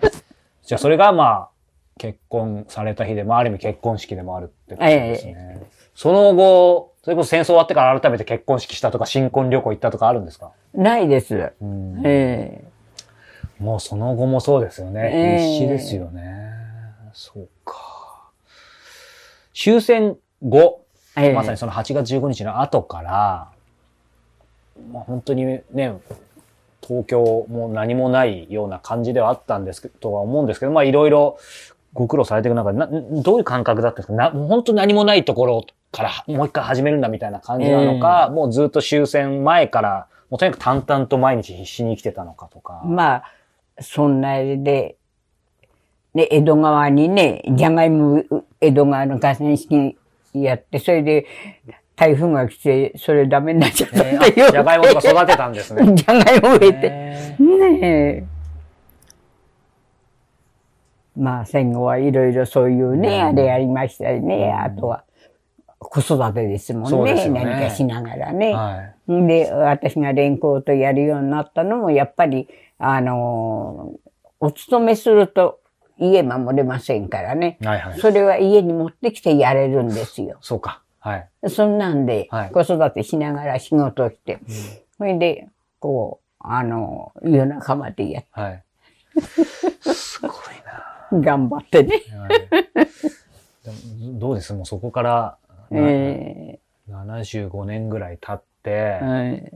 [0.64, 1.48] じゃあそれがまあ、
[1.98, 5.60] 結婚された日で、まあある意味結婚式でもあるってことですね。
[5.94, 10.50] その後、それこそ戦争終わってから改めて結婚式したとか新婚旅行行ったとかあるんですか？
[10.74, 11.52] ないです。
[11.62, 12.64] うんえ
[13.58, 15.10] もうその後もそうですよね。
[15.12, 16.52] ええ必死ですよね。
[17.12, 18.30] そうか。
[19.54, 20.82] 終戦後、
[21.16, 23.48] えええまさにその8月15日の後から、
[24.92, 25.96] まあ本当にね、
[26.86, 31.38] 東京も何もないような感じではあったんですけど、とは思うんですけど、まあいろいろ
[31.94, 34.12] ご苦労されていく中で、などういう感覚だったんですか？
[34.12, 42.82] なもう本当何もないところからもう一回始めるんだみたいな感じなのか、もうずっと終戦前から、もうとにかく淡々と毎日必死に生きてたのかとか。
[42.84, 43.24] まあ、
[43.80, 44.96] そんなで、
[46.14, 48.24] ね、江戸川にね、じゃがいも、
[48.60, 49.96] 江戸川の河川敷
[50.32, 51.26] やって、それで、
[51.94, 55.82] 台風が来て、それダメになっちゃったってえーじゃがいもとか育てたんですね。
[55.96, 56.86] じゃがいも植えて。
[56.86, 58.24] えねえ。
[61.16, 64.52] まあ戦後はいろいろそういうね、あれやりましたよね。
[64.52, 65.04] あとは
[65.78, 67.14] 子育てですもんね。
[67.14, 68.52] ね何かしながらね。
[68.52, 68.95] はい。
[69.08, 72.48] で、私が連行とやるようになったのも、やっぱり、
[72.78, 74.06] あのー
[74.38, 75.60] お勤めすると
[75.98, 77.56] 家守れませんからね。
[77.64, 77.98] はいはい。
[77.98, 80.36] それは家に持ってきてやれるんですよ。
[80.42, 80.82] そうか。
[81.00, 81.28] はい。
[81.48, 84.40] そんなんではい、子育てしながら仕事をして、
[84.98, 85.48] それで、
[85.80, 88.62] こう、あの、夜中までやっはい。
[89.80, 90.30] すごい
[91.14, 91.20] な。
[91.22, 92.02] 頑張ってね。
[92.18, 94.52] はい、どうです？
[94.52, 95.38] もうそこから、
[95.70, 96.58] なえ
[96.90, 99.52] 75年ぐらい経って、えはい。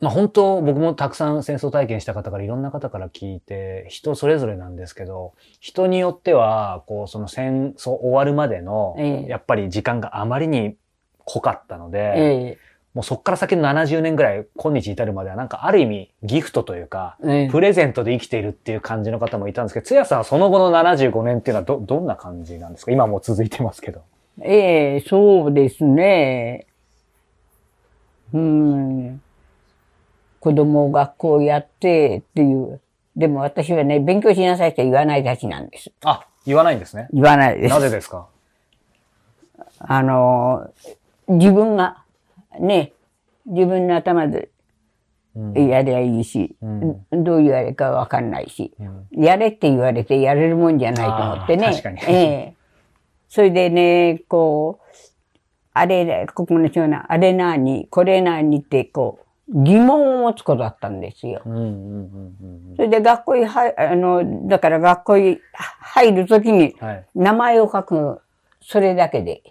[0.00, 9.28] まあ本当僕もたくさん戦争体験した方からいろんな方から聞いて、人それぞれなんですけど、人によっては、こうその戦争終わるまでの、ええ。
[9.28, 10.76] やっぱり時間があまりに
[11.24, 12.58] 濃かったので、え
[12.94, 17.50] もうそこから先の70年ぐらい、今日至るまではなんかある意味ギフトというか、ええ。
[17.50, 22.92] プレゼントで生きているっていう感じの方もいたんですけど、つやさんはその後の75年っていうのはど、どんな感じなんですか？
[22.92, 24.02] 今も続いてますけど。
[24.40, 26.67] ええそうですね。
[28.32, 29.20] うん。
[30.40, 32.80] 子供を学校やってっていう。
[33.16, 35.90] でも私はね、勉強しなさいって言わないたちなんです。
[36.04, 37.08] あ、言わないんですね。
[37.12, 37.74] 言わないです。
[37.74, 38.28] なぜですか？
[39.80, 40.70] あの、
[41.26, 42.02] 自分が、
[42.60, 42.92] ね、
[43.46, 44.48] 自分の頭で
[45.34, 51.66] うんやりゃいいし、うんどういうあれかわかんないし、うんやれって言われてやれるもんじゃないと思ってね。
[51.66, 52.54] 確かにええ
[53.28, 54.86] それでね、こう、
[55.78, 61.40] あれ、ここのような、あれなに、これなにって、こう、疑問を持つことだったんですよ。
[62.76, 66.74] それで学校に入、あの、だから学校に入るときに。
[67.14, 68.20] 名前を書く、
[68.60, 69.42] それだけで。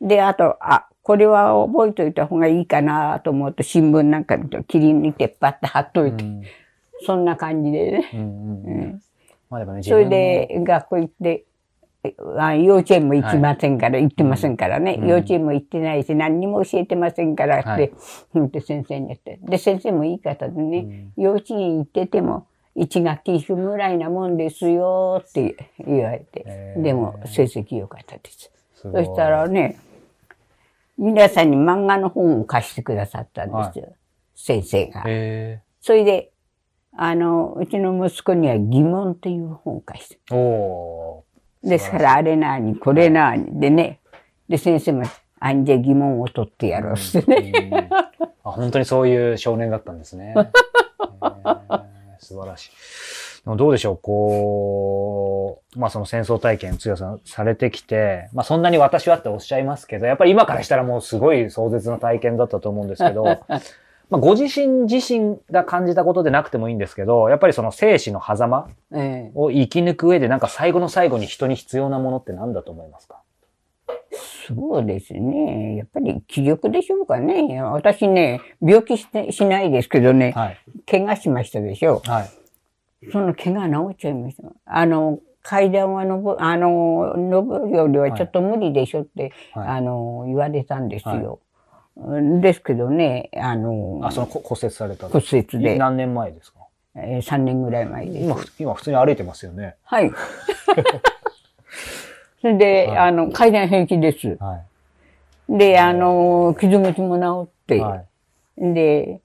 [0.00, 6.42] で、あと、あ、これは覚えておいた方がいいかなと思うと、新聞なんか見ると切り抜いてパッと貼っといて、うん
[7.04, 8.98] そんな感じでね。
[9.82, 11.44] それで学校行って、
[12.12, 15.08] 幼稚園も行きませんから、行ってませんからね、うん。
[15.08, 17.92] 幼稚園も行ってないし、何にも教えてませんからって、はい
[18.34, 19.38] うんって先生に言って。
[19.42, 26.82] で、先生もいい方でね、幼稚園行ってても、一学期一緒ぐらいなもんですよって言われて、へー。
[26.82, 28.50] でも成績良かったです。
[28.74, 29.78] すそしたらね、
[30.98, 33.94] 皆さんに漫画の本を貸してくださったんですよ。
[34.34, 35.04] 先生が。
[35.06, 36.32] へそれで、
[36.96, 40.18] あの、うちの息子には疑問っていう本を貸して。
[40.30, 40.36] ー。
[40.36, 41.24] お
[41.64, 43.60] ですから、あれなに、これなに。
[43.60, 44.00] でね。
[44.48, 45.04] で、先生も、
[45.40, 47.52] あんじゃ疑問を取ってやろうっつってね。
[47.54, 48.04] ーうん
[48.46, 50.34] あ本当にそういう少年だったんですね。
[50.36, 51.82] へー
[52.18, 52.70] 素晴らしい。
[53.44, 63.24] でもどうでしょう、こう、まあその戦争体験、強さんされてきて、まあそんなに私はっておっしゃいますけど、やっぱり今からしたらもうすごい壮絶な体験だったと思うんですけど、
[64.10, 73.20] まあご自身自身が感じたことでなくてもいいんですけど、やっぱりその生死の狭間ええを生き抜く上でなんか最後の最後に人に必要なものって何だと思いますか？
[74.46, 75.76] そうですね。
[75.76, 77.62] やっぱり気力でしょうかね。
[77.62, 80.58] 私ね、病気してしないですけどね、はい。
[80.86, 82.02] 怪我しましたでしょ。
[82.04, 83.10] はい。
[83.10, 84.44] その怪我治っちゃいました。
[84.66, 91.40] あの、階段は登る、あの、登るよりはちょっと無理でしょって、はいあの、言われたんですよ。
[91.96, 96.58] ですけどね、あの、あ、そのこ骨折されたの骨折で、何年前ですか？
[96.96, 98.24] えー3年ぐらい前です。
[98.24, 99.74] 今、ふ今普通に歩いてますよね。
[99.84, 100.10] はい。
[102.40, 104.36] それで、はいあの、階段平気です。
[104.40, 104.60] は
[105.48, 107.80] で、あの、傷口も治って、い。
[107.80, 107.96] は
[108.58, 108.74] い。
[108.74, 109.20] で、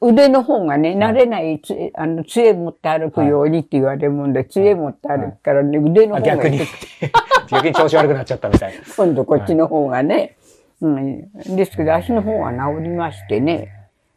[0.00, 6.60] 腕の方がね、慣れないつ、あの、杖持って歩くようにって言われるもんで、杖持って歩くからね、腕のあ方が逆に、
[7.50, 8.80] 逆に調子悪くなっちゃったみたいな。
[8.96, 10.36] 今度こっちの方がね、
[10.80, 13.74] うん、ですけど足の方は治りましてね。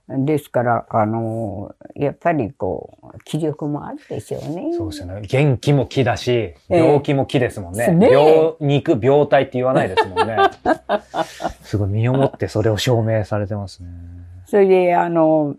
[0.07, 4.73] ですから、あの、やっぱりこう、気力もあるでしょうね。
[4.75, 5.21] そうですよね。
[5.21, 7.87] 元気も気だし、ええ病気も気ですもんね。
[7.93, 10.37] ねえ病、肉、病態って言わないですもんね。
[11.63, 13.89] すごい身をもってそれを証明されてますね。
[14.47, 15.55] それで、あの、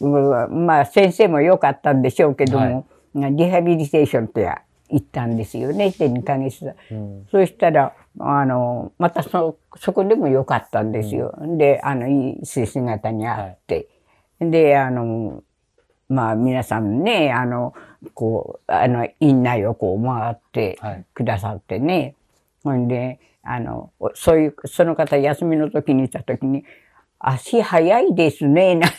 [0.00, 4.50] うんまあ先生も良かったんでしょうけども、リハビリテーションって
[4.94, 6.72] 行ったんですよね、1 2ヶ月。
[6.90, 7.26] うん。
[7.30, 11.34] そうしたら、あの、またそ、そこでも良かったんですよ。
[11.58, 13.88] で、あの、いい先生方に会って。
[14.38, 15.42] で、あの、
[16.08, 17.74] まあ皆さんね、あの、
[18.14, 22.14] こう、あの、院内をこう回ってはいくださってね。
[22.62, 26.64] ほんで、あの、そういう、その方休みの時にいた時に、
[27.18, 28.96] 足早いですね、なんて、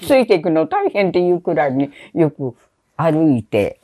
[0.06, 2.56] ついていくの大変っていうくらいによく
[2.96, 3.80] 歩いて、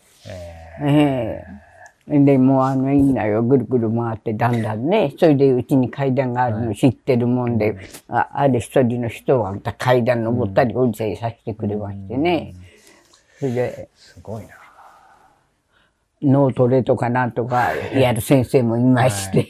[0.82, 1.64] えええ
[2.06, 3.42] で、もうあの、いいんだよ。
[3.42, 5.14] ぐるぐる回って、だんだんね。
[5.18, 12.54] それで、うちに階段があるの知ってるもんで、あある一人の人はまた階段登ったり降りたりさせてくれましてね。
[13.38, 14.48] それで、ーすごいな。
[16.20, 19.48] 脳トレとかなんとかやる先生もいまして。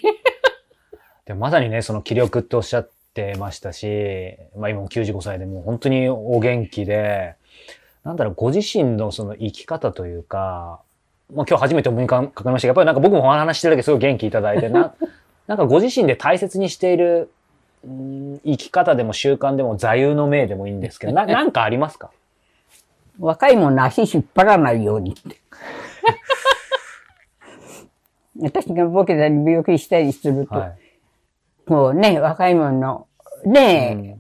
[1.27, 7.35] でもまさにね、その気力っておっしゃってましたし、まあ今も95歳でもう本当にお元気で、
[8.05, 10.83] なんだろう、ご自身のその生き方というか、
[11.33, 14.95] まあ今日初めてお目にかかりましたけど、やっぱりなんか僕もお話ししてるだけですごい元気いただいて、な、
[15.47, 17.31] なんかご自身で大切にしている、
[17.87, 22.11] うん生き方でも習慣でも座右の銘でもいいんですけど、 な、なんかありますか？
[23.21, 25.37] 若いもんの足引っ張らないようにって。
[28.41, 30.67] 私がボケたり病気したりすると、は
[31.69, 31.71] い。
[31.71, 33.07] もうね、若いもんの、
[33.45, 34.19] ね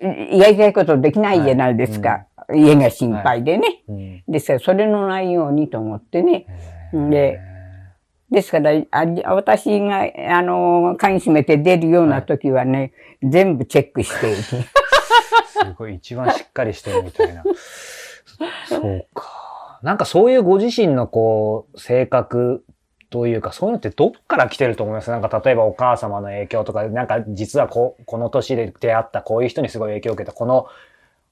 [0.00, 2.26] え、やりたいことできないじゃないですか。
[2.52, 3.82] 家が心配でね。
[3.88, 6.46] うんですから、それのないようにと思ってね。
[6.92, 7.38] で、
[8.30, 12.92] ですから、あ私が、あの、鍵閉めて出るような時はね、
[13.22, 14.42] 全部チェックしていて。
[14.42, 14.62] す
[15.78, 17.44] ごい、一番しっかりしてるみたいな。
[18.66, 19.80] そうか。
[19.82, 22.64] なんかそういうご自身のこう、性格
[23.10, 25.10] というか、そういうのってどっから来てると思います？
[25.10, 30.66] なんか例えばお母様の影響とか、なんか実はここの年で出会ったこういう人にすごい影響を受けた、この、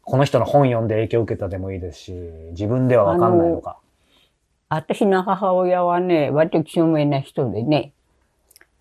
[0.05, 2.13] この人の本読んで影響を受けたでもいいですし、
[2.51, 3.79] 自分ではわかんないのか。
[4.69, 7.93] 私の母親はね、割と清めな人でね、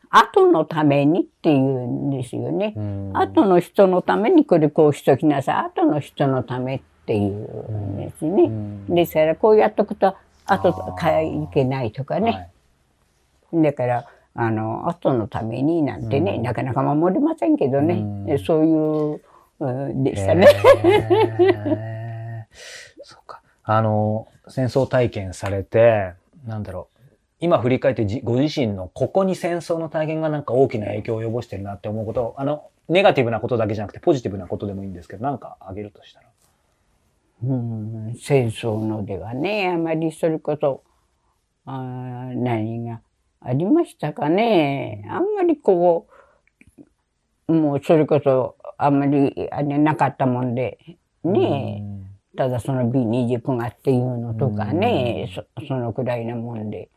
[0.10, 2.74] 後のためにっていうんですよね。
[2.76, 5.56] うん後の人のためにこれこうしときなさい。
[5.68, 8.44] 後の人のためっていうんですね。
[8.44, 10.16] うんですから、こうやっとくと、
[10.46, 12.50] 後かいけないとかね。
[13.54, 18.38] だから、あの、後のためになんてね、うんなかなか守れませんけどね。
[18.46, 19.22] そういう、うん
[19.62, 22.48] ではいしたね。
[23.04, 23.42] そうか。
[23.64, 26.14] あの、戦争体験されて、
[26.46, 26.98] なんだろう。
[27.40, 36.28] 今振り返ってじご自身のここに戦争の体験がなんか大きな影響を及ぼしてるなって思うこと、あの、ネガティブなことだけじゃなくてポジティブなことでもいいんですけど、なんかあげるとしたら。
[37.44, 40.84] うん、戦争のではね、あまりそれこそ、
[41.66, 43.02] あー何が
[43.40, 45.04] ありましたかね。
[45.10, 46.08] あんまりこ
[47.48, 50.78] う、もうそれこそ、あんまりあれなかったもんで、
[51.24, 51.84] ね
[52.34, 56.90] え、ただその B29 がっていうのとかね、そそのくらいなもんで、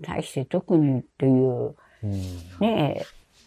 [0.00, 2.12] 大して特にっていう、うん。
[2.60, 3.04] ね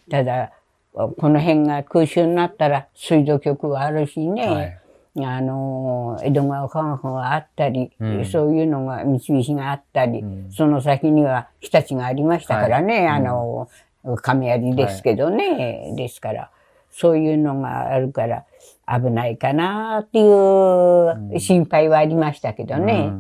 [0.07, 0.51] え、ただ、
[0.93, 4.79] この辺が空襲になったら水道局があるしね、はい。
[5.25, 8.25] あの、江戸川科学があったり、うん。
[8.25, 10.51] そういうのが、三菱があったり、うん。
[10.51, 13.07] その先には日立がありましたからね、はい。
[13.07, 13.69] あの、
[14.17, 16.51] 亀有ですけどね、ですから、
[16.93, 18.45] そういうのがあるから、
[18.87, 23.11] 危ないかなっていう心配はありましたけどね、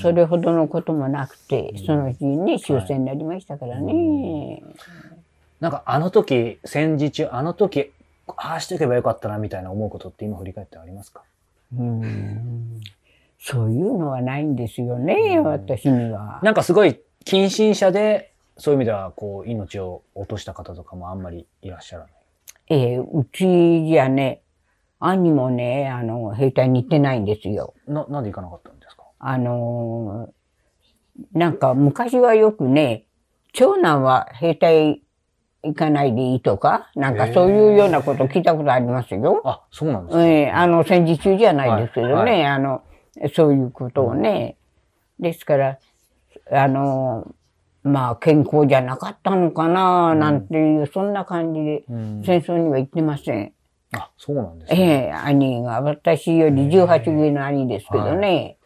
[0.00, 4.62] それほどのこともなくて、そのうちにね、終戦になりましたからね。
[5.60, 7.92] なんかあの時、戦時中、あの時、
[8.36, 11.22] ああしておけばよかったなみたいな思うことって今振り返ってありますか？
[11.76, 12.80] うん。
[13.38, 16.40] そういうのはないんですよね、私には。
[16.42, 22.12] なんかすごい近親者で、そういう意味では、こう、命を落とした方とかもあんまりいらっしゃらない？
[22.68, 24.42] ええうちじゃね、
[24.98, 27.74] 兄もね、あの、兵隊に行ってないんですよ。
[27.86, 29.04] な、なんで行かなかったんですか？
[29.18, 30.36] あのー
[31.32, 33.04] なんか昔はよくね、
[33.54, 35.02] 長男は兵隊
[35.62, 39.40] 行かないでいいとか、なんかそういうようなこと聞いたことありますよ。
[39.44, 42.82] あ、そうなんですか、ええあの、戦時中じゃないですけどね、はいあの、
[43.34, 44.56] そういうことをね。
[45.18, 45.78] ですから、
[46.52, 47.26] あの、
[47.86, 52.22] まあ、健康じゃなかったのかな、なんていう、そんな感じで、うん。
[52.24, 53.52] 戦争には行ってません。
[53.94, 54.84] あ、そうなんですえね。
[55.08, 58.56] え兄が、私より18上の兄ですけどね。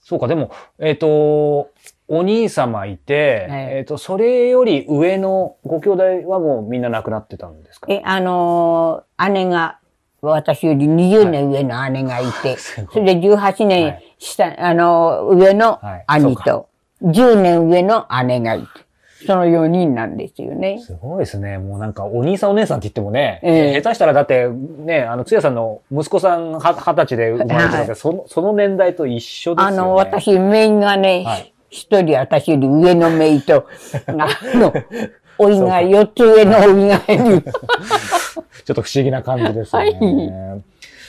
[0.00, 1.70] そうか、でも、えっ、と、
[2.08, 7.86] お兄様いて、はいえっ、と、それより上のご兄弟はもうみんな亡くなってたんですか？
[7.92, 9.78] え、あのー姉が、
[10.20, 12.94] 私より20年上の姉がいて、すごい。
[12.94, 14.14] それで18は年い。
[14.18, 16.04] 下、あのー上のはい。
[16.06, 16.67] 兄と、
[17.02, 18.66] 10年上の姉がいて、
[19.26, 20.80] その4人なんですよね。
[20.80, 21.58] すごいですね。
[21.58, 29.76] もうなんか、お兄さんお姉さんって言ってもね、ええ下手したらだって、ね、あの、つやさんの息子さんは二十歳で生まれてたんで、はいその、その年代と一緒ですよね。
[29.76, 33.66] あの、私、姪がねはい、一、人私より上の姪と、
[34.06, 34.72] あの、
[35.38, 37.42] 甥が4つ上の甥がいる。
[38.64, 40.62] ちょっと不思議な感じですよね。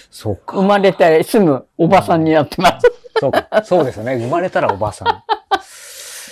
[0.10, 0.58] そうか。
[0.58, 2.92] 生まれたらすぐおばさんになってます。
[3.20, 3.48] そうか。
[3.64, 4.18] そうですよね。
[4.18, 5.24] 生まれたらおばさん。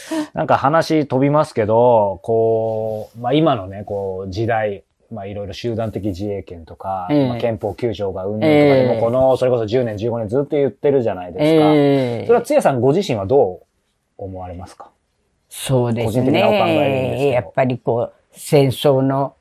[0.33, 7.27] なんか話飛びますけど、こう、まあ今のね、こう、時代、まあいろいろ集団的自衛権とか、ええ。
[7.29, 8.99] まあ、憲法9条がうんぬんとかでも、ええ。
[9.01, 11.73] この、それこそ10年、15年ずっと言ってるじゃないですか。
[11.73, 12.25] ええ。
[12.25, 14.89] それはつやさんご自身はどう思われますか？
[15.49, 16.31] そうですね。
[16.41, 17.23] ど。
[17.25, 19.33] やっぱりこう、戦争の、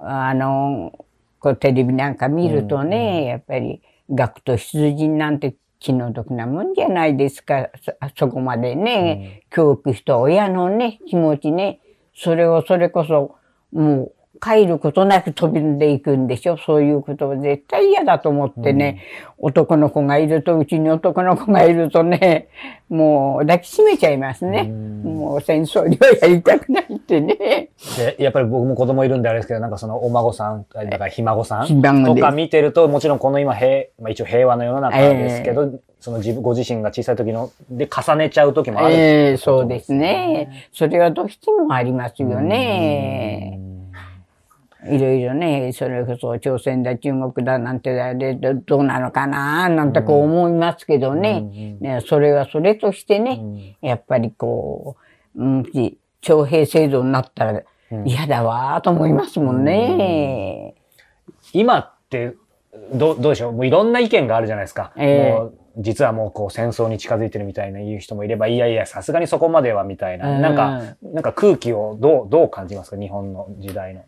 [0.00, 0.92] あの、
[1.38, 3.80] こうテレビなんか見るとね、やっぱり
[4.12, 5.54] 学徒出陣なんて
[5.84, 7.68] 気の毒なもんじゃないですか。
[7.82, 11.78] そそこまでね、教育した親のね、気持ちね、
[12.14, 13.36] それをそれこそ、
[13.70, 16.56] もう、帰ることなく飛びんでいくんでしょ？
[16.58, 19.00] そういうことは絶対嫌だと思ってね、
[19.38, 22.48] 男の子がいると、うちに男の子がいるとね、
[22.88, 24.64] もう抱きしめちゃいますね。
[24.64, 27.70] もう戦争にはやりたくないってね。
[27.96, 38.94] で、やっぱり僕も子供いるんであれですけど、なんかそのお孫さん、だからひ孫さんとか見てると、もちろんこの今平、まあ一応平和の世の中ですけど、その自分、ご自身が小さい時の、で重ねちゃう時もある。
[38.94, 40.68] ええそうですね。
[40.70, 43.58] それはどうしてもありますよね。
[44.86, 51.76] いろいろね、それこそ朝鮮だ、中国だなんてだでどどうなのかななんてこう思いますけどね。
[51.80, 54.96] ねそれはそれとしてね、やっぱりこ
[55.36, 55.64] う、うん、
[56.20, 57.62] 徴兵制度になったら
[58.04, 60.74] 嫌だわと思いますもんね。
[61.52, 62.34] 今って、
[62.92, 63.52] どう、どうでしょう？
[63.52, 64.92] もういろんな意見があるじゃないですか。
[64.96, 70.36] ええもう実はもうこう戦争に近づいてるみたいな言う人もいれば、いやいや、さすがにそこまではみたいな。
[70.36, 72.96] うんなんか、なんか空気をどう、どう感じますか？
[72.96, 74.02] 日本の時代の。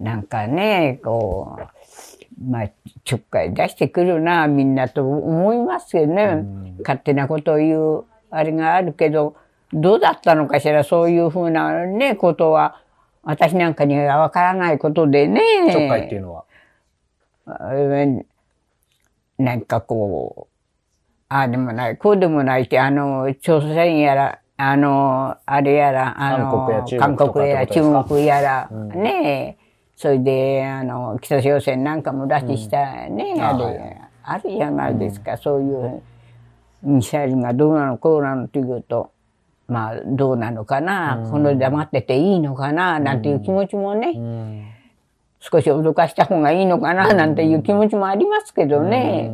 [0.00, 2.70] なんかね、こう、まあ、
[3.04, 6.44] ちょっかい出してくるな、みんなと思いますよね。
[6.80, 9.36] 勝手なことを言う、あれがあるけど、
[9.72, 12.82] どうだったのかしら、そういうふうなね、ことは、
[13.22, 15.40] 私なんかにはわからないことでね。
[15.72, 16.44] ちょっかいっていうのは？
[17.46, 18.26] うん
[19.38, 20.52] なんかこう、
[21.28, 26.98] ああでもない、こうでもないって、あの、朝鮮やら、あの、あれやら、あの、韓国や中
[27.32, 28.02] 国やってことですか？
[28.04, 29.65] 中国やら、ねえ、
[29.96, 34.10] それで、あの、北朝鮮なんかも拉致したね、あれ、あはい。
[34.22, 36.02] あるじゃないですか、そういう、
[36.82, 39.10] ミサイルがどうなの、こうなのっていうと、
[39.68, 44.76] まあ、どうなのかな、この黙ってていいのかな、なんていう気持ちもね、
[45.40, 49.32] 少し脅かした方がいいのかな、なんていう気持ちもありますけどね。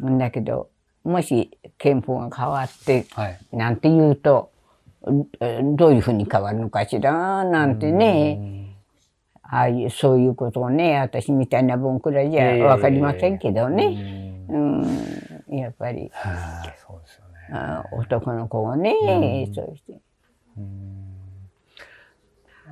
[0.00, 0.68] だけど、
[1.02, 3.40] もし憲法が変わって、はい。
[3.52, 4.52] なんて言うと、
[5.40, 8.61] えどういうふうに変わるのかしら、なんてね。
[9.54, 14.44] ああいう、そういうことをね、私みたいなボンくらいじゃわかりませんけどね。
[14.48, 14.82] うん、
[15.50, 17.58] やっぱり、はあそうですよね。
[17.58, 20.00] あ男の子をね、そうして。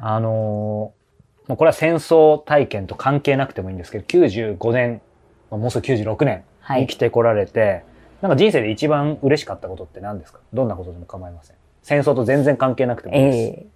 [0.00, 5.02] あのーまあこれは戦争体験と関係なくてもいいんですけど、95年、
[5.50, 7.82] まあもうすぐ96年はい生きてこられて、
[8.22, 10.40] なんか人生で一番嬉しかったことって何ですか？
[10.54, 11.56] どんなことでも構いません。
[11.82, 13.36] 戦争と全然関係なくてもいいです。
[13.38, 13.66] ええ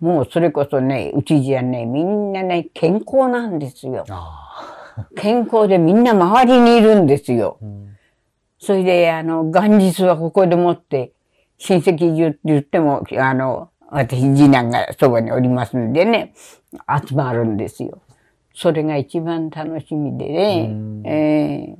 [0.00, 4.04] もうそれこそね、うちじゃね、みんなね、健康なんですよ。
[4.08, 7.58] あ健康でみんな周りにいるんですよ。
[7.62, 7.88] あうん
[8.60, 11.12] それで、あの、元日はここでもって、
[11.58, 16.34] 親戚中って言っても、あの、私、次男がそばにおりますんでね、
[17.08, 18.00] 集まるんですよ。
[18.54, 20.70] それが一番楽しみでね、
[21.04, 21.76] え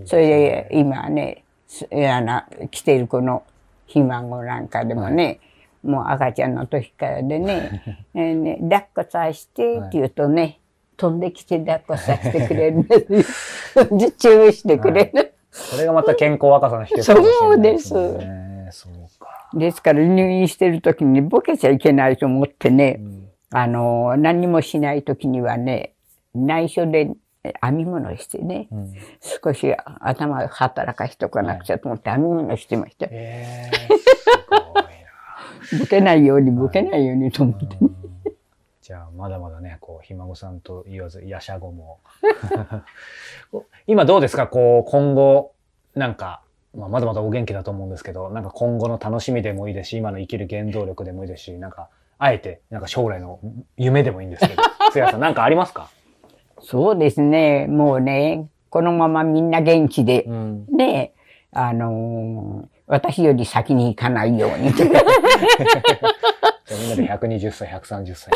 [0.00, 3.44] えそれで、今ね、すあの、来ているこの
[3.86, 5.40] ひ孫なんかでもね、
[5.82, 7.82] もう赤ちゃんの時からでね、
[8.14, 10.60] えーね抱っこさしてって言うとね、
[10.96, 13.98] 飛んできて抱っこさせてくれるんですよ。
[13.98, 15.34] で 注意してくれる。
[15.50, 18.68] それがまた健康若さの秘訣かもしれないですね。
[18.70, 19.50] そうか。
[19.54, 23.00] ですから入院してる時にボケちゃいけないと思ってね、
[23.50, 25.94] あの、何もしない時にはね、
[26.34, 27.10] 内緒で
[27.62, 28.68] 編み物してね、
[29.20, 33.06] 少し頭を働かしておかなくちゃと思って編み物してました。
[33.10, 34.57] ええすごいな。
[35.78, 37.90] ボケないように、ボケないようにと思ってね。
[38.80, 41.98] じゃあ、まだまだね、こう、ひ孫さんと言わず、やしゃごも。
[43.86, 44.46] 今どうですか？
[44.46, 45.52] こう、今後、
[45.94, 46.42] なんか、
[46.74, 51.88] まあ、まだまだお元気だと思うんですけど、なんか今後の楽しみでもいいですし、今の生きる原動力でもいいですし、なんか、
[52.18, 53.40] あえて、なんか将来の
[53.76, 54.62] 夢でもいいんですけど、
[54.92, 55.90] つやさん、なんかありますか？
[56.60, 60.66] そうですね、もうね、このままみんな元気で、ん。
[60.76, 61.12] ね、
[61.52, 64.72] あのー私より先に行かないように。
[64.72, 64.72] みん
[66.90, 68.30] なで120歳、130歳。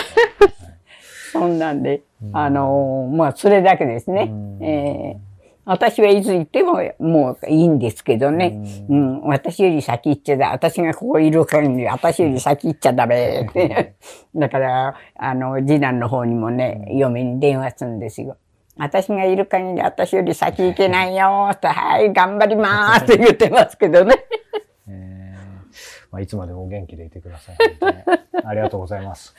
[1.32, 2.02] そんなんで、
[2.32, 4.30] あのーまあ、それだけですね。
[4.60, 5.32] えー
[5.64, 8.60] 私はいつ行ってももういいんですけどね。
[8.88, 10.50] うん、私より先行っちゃだ。
[10.50, 13.48] 私がここいる限り、私より先行っちゃダメ。
[14.34, 18.36] だから、あの、次男の方にもね、嫁に電話するんですよ。
[18.76, 24.16] 私がいる限り、私より先行けないよって、はい、頑張りますって言ってますけどね。
[24.93, 27.56] えーまあ、いつまでもお元気でいてください。
[27.56, 29.35] 本当にありがとうございます。